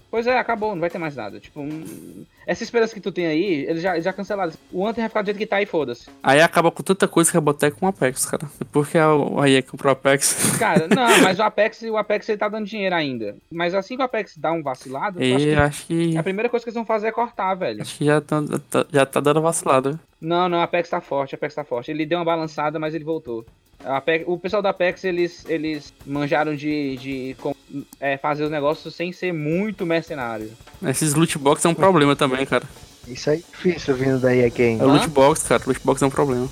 [0.10, 1.40] Pois é, acabou, não vai ter mais nada.
[1.40, 2.26] Tipo, um...
[2.48, 4.54] essa esperança que tu tem aí, eles já, eles já cancelaram.
[4.72, 6.08] O Anthem vai ficar do jeito que tá e foda-se.
[6.24, 8.48] Aí acaba com tanta coisa que a Botec com o Apex, cara.
[8.72, 10.58] Porque a EA comprou o Apex.
[10.58, 13.36] Cara, não, mas o Apex, o Apex ele tá dando dinheiro ainda.
[13.52, 16.50] Mas assim que o Apex dá um vacilado, e acho, que acho que a primeira
[16.50, 17.82] coisa que eles vão fazer é cortar, velho.
[17.82, 18.42] Acho que já tá,
[18.92, 20.00] já tá dando vacilado.
[20.22, 21.92] Não, não, o Apex tá forte, o Apex tá forte.
[21.92, 23.46] Ele deu uma balançada, mas ele voltou.
[23.86, 27.36] Apex, o pessoal da Apex, eles, eles manjaram de, de
[28.00, 30.52] é, fazer os negócios sem ser muito mercenário.
[30.84, 32.66] Esses loot box é um problema também, cara.
[33.08, 34.80] Isso aí é difícil vindo daí a quem?
[34.80, 35.64] É loot box, cara.
[35.66, 36.50] Loot box é um problema.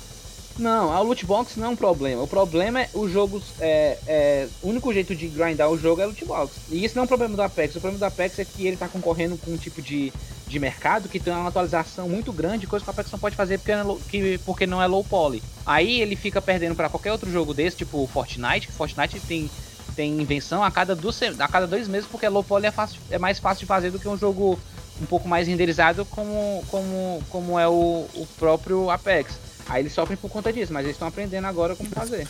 [0.58, 2.22] Não, a loot box não é um problema.
[2.22, 3.42] O problema é o jogo.
[3.60, 6.52] É, é, o único jeito de grindar o jogo é loot box.
[6.70, 7.74] E isso não é um problema do Apex.
[7.74, 10.12] O problema do Apex é que ele tá concorrendo com um tipo de,
[10.46, 13.58] de mercado que tem uma atualização muito grande, coisa que o Apex não pode fazer
[13.58, 15.42] porque é, que, porque não é low poly.
[15.66, 19.50] Aí ele fica perdendo para qualquer outro jogo desse, tipo Fortnite, que Fortnite tem
[19.94, 23.18] tem invenção a cada, duas, a cada dois meses, porque low poly é, fácil, é
[23.18, 24.58] mais fácil de fazer do que um jogo
[25.00, 29.38] um pouco mais renderizado como, como, como é o, o próprio Apex.
[29.68, 32.26] Aí eles sofrem por conta disso, mas eles estão aprendendo agora como fazer.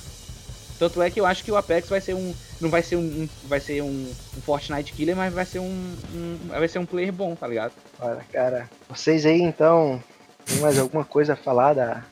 [0.79, 2.35] Tanto é que eu acho que o Apex vai ser um.
[2.61, 3.01] Não vai ser um.
[3.01, 6.87] um vai ser um, um, Fortnite Killer, mas vai ser um, um, Vai ser um
[6.87, 7.73] player bom, tá ligado?
[8.01, 8.69] Olha, cara.
[8.89, 10.03] Vocês aí então.
[10.45, 12.05] Tem mais alguma coisa a falar da.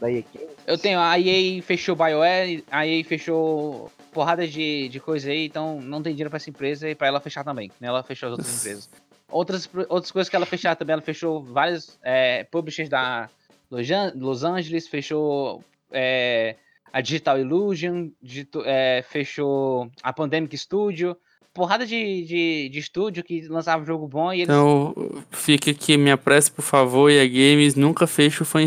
[0.00, 0.24] Da EA
[0.66, 5.78] Eu tenho, a EA fechou BioWare, a EA fechou porrada de, de coisa aí, então
[5.80, 7.70] não tem dinheiro pra essa empresa e pra ela fechar também.
[7.78, 7.88] Né?
[7.88, 8.88] Ela fechou as outras empresas.
[9.30, 13.28] Outras, outras coisas que ela fechar também, ela fechou vários é, publishers da
[13.70, 15.62] Los Angeles, fechou
[15.92, 16.56] é,
[16.92, 21.16] a Digital Illusion, digito, é, fechou a Pandemic Studio.
[21.52, 24.48] Porrada de, de, de estúdio que lançava jogo bom e eles.
[24.48, 24.94] Então,
[25.32, 28.60] fica aqui minha prece, por favor, e a Games nunca fecha o fan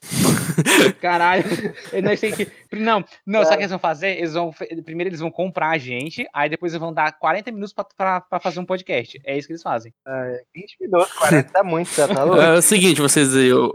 [1.00, 1.44] Caralho,
[1.92, 2.48] eu não sei que.
[2.72, 3.44] Não, não, é.
[3.44, 4.16] sabe o que eles vão fazer?
[4.16, 4.52] Eles vão.
[4.84, 8.20] Primeiro eles vão comprar a gente, aí depois eles vão dar 40 minutos pra, pra,
[8.22, 9.20] pra fazer um podcast.
[9.24, 9.92] É isso que eles fazem.
[10.06, 12.40] É, 20 minutos, 40 tá muito, tá, tá louco?
[12.40, 13.48] É o seguinte, vocês aí.
[13.48, 13.70] Eu...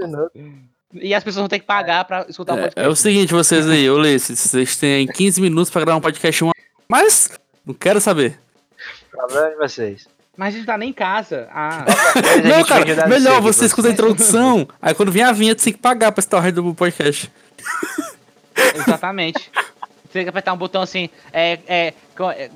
[1.02, 2.80] E as pessoas vão ter que pagar pra escutar o podcast.
[2.80, 6.02] É, é o seguinte, vocês aí, ô Lesse, vocês têm 15 minutos pra gravar um
[6.02, 6.54] podcast, uma...
[6.88, 7.32] mas
[7.66, 8.40] não quero saber.
[9.12, 10.08] Problema de vocês.
[10.38, 11.48] Mas a gente tá nem em casa.
[11.52, 11.86] Ah.
[12.44, 15.80] não, cara, melhor você escuta a introdução, aí quando vem a vinheta você tem que
[15.80, 17.32] pagar pra estar do podcast.
[18.74, 19.52] Exatamente.
[20.04, 22.50] Você tem que apertar um botão assim, é, é, é,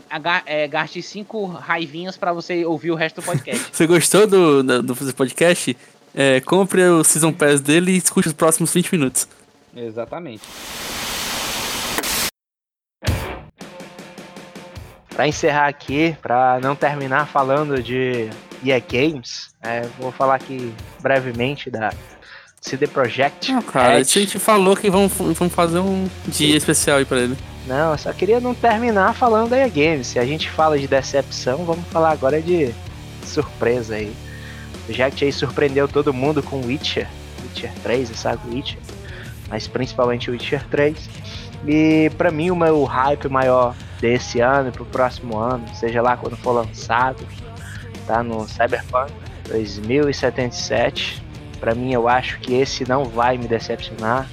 [0.46, 3.68] é gaste cinco raivinhas pra você ouvir o resto do podcast.
[3.72, 5.76] Você gostou do, do, do podcast?
[6.14, 9.28] É, compre o Season Pass dele e escute os próximos 20 minutos.
[9.76, 10.44] Exatamente.
[15.10, 18.30] Para encerrar aqui, para não terminar falando de
[18.64, 21.92] EA Games, é, vou falar aqui brevemente da
[22.62, 23.52] CD Projekt.
[23.52, 27.38] Não, cara, a gente falou que vamos, vamos fazer um dia especial aí pra ele.
[27.68, 30.08] Não, eu só queria não terminar falando da EA Games.
[30.08, 32.74] Se a gente fala de decepção, vamos falar agora de
[33.26, 34.12] surpresa aí.
[34.90, 37.08] O aí surpreendeu todo mundo com Witcher,
[37.44, 38.80] Witcher 3, sabe Witcher,
[39.48, 41.10] mas principalmente Witcher 3.
[41.68, 46.18] E para mim o meu hype maior desse ano e pro próximo ano, seja lá
[46.18, 47.24] quando for lançado,
[48.08, 49.12] tá no Cyberpunk
[49.48, 51.22] 2077.
[51.60, 54.28] Para mim, eu acho que esse não vai me decepcionar.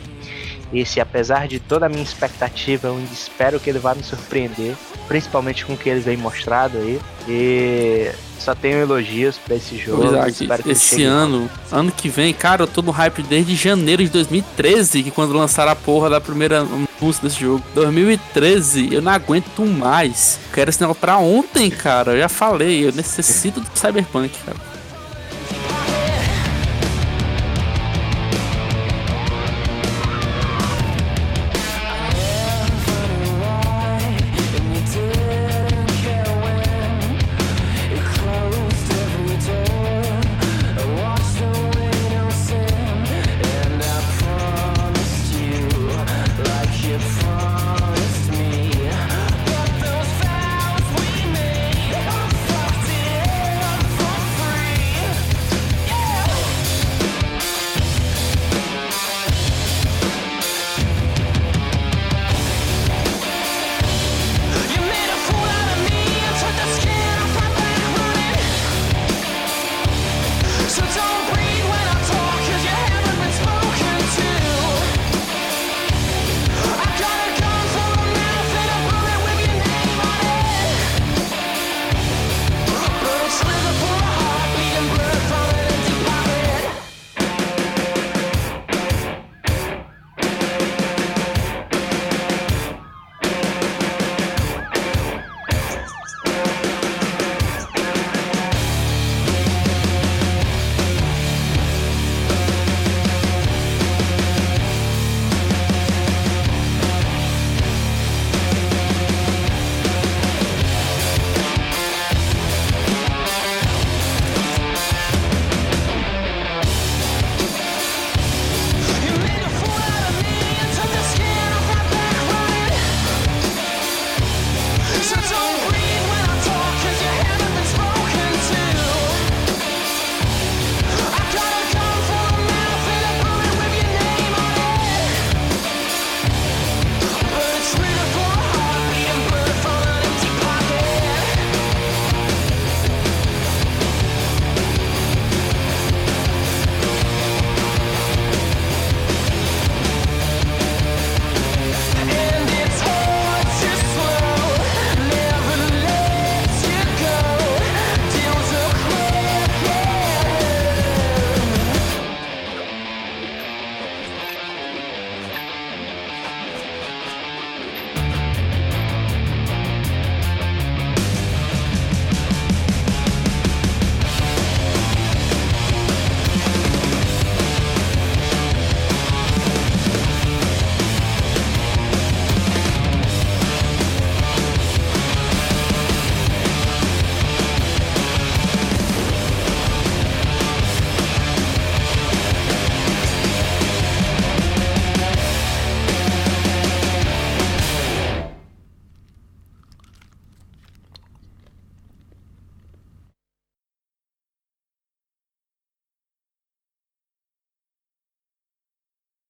[0.73, 4.75] Esse, apesar de toda a minha expectativa, eu espero que ele vá me surpreender,
[5.07, 7.01] principalmente com o que ele vem mostrado aí.
[7.29, 10.05] E só tenho elogios para esse jogo.
[10.05, 15.03] Isaac, esse ano, ano que vem, cara, eu tô no hype desde janeiro de 2013,
[15.03, 16.65] que quando lançaram a porra da primeira
[17.01, 17.65] música desse jogo.
[17.75, 20.39] 2013, eu não aguento mais.
[20.53, 22.13] Quero esse negócio pra ontem, cara.
[22.13, 24.76] Eu já falei, eu necessito do Cyberpunk, cara.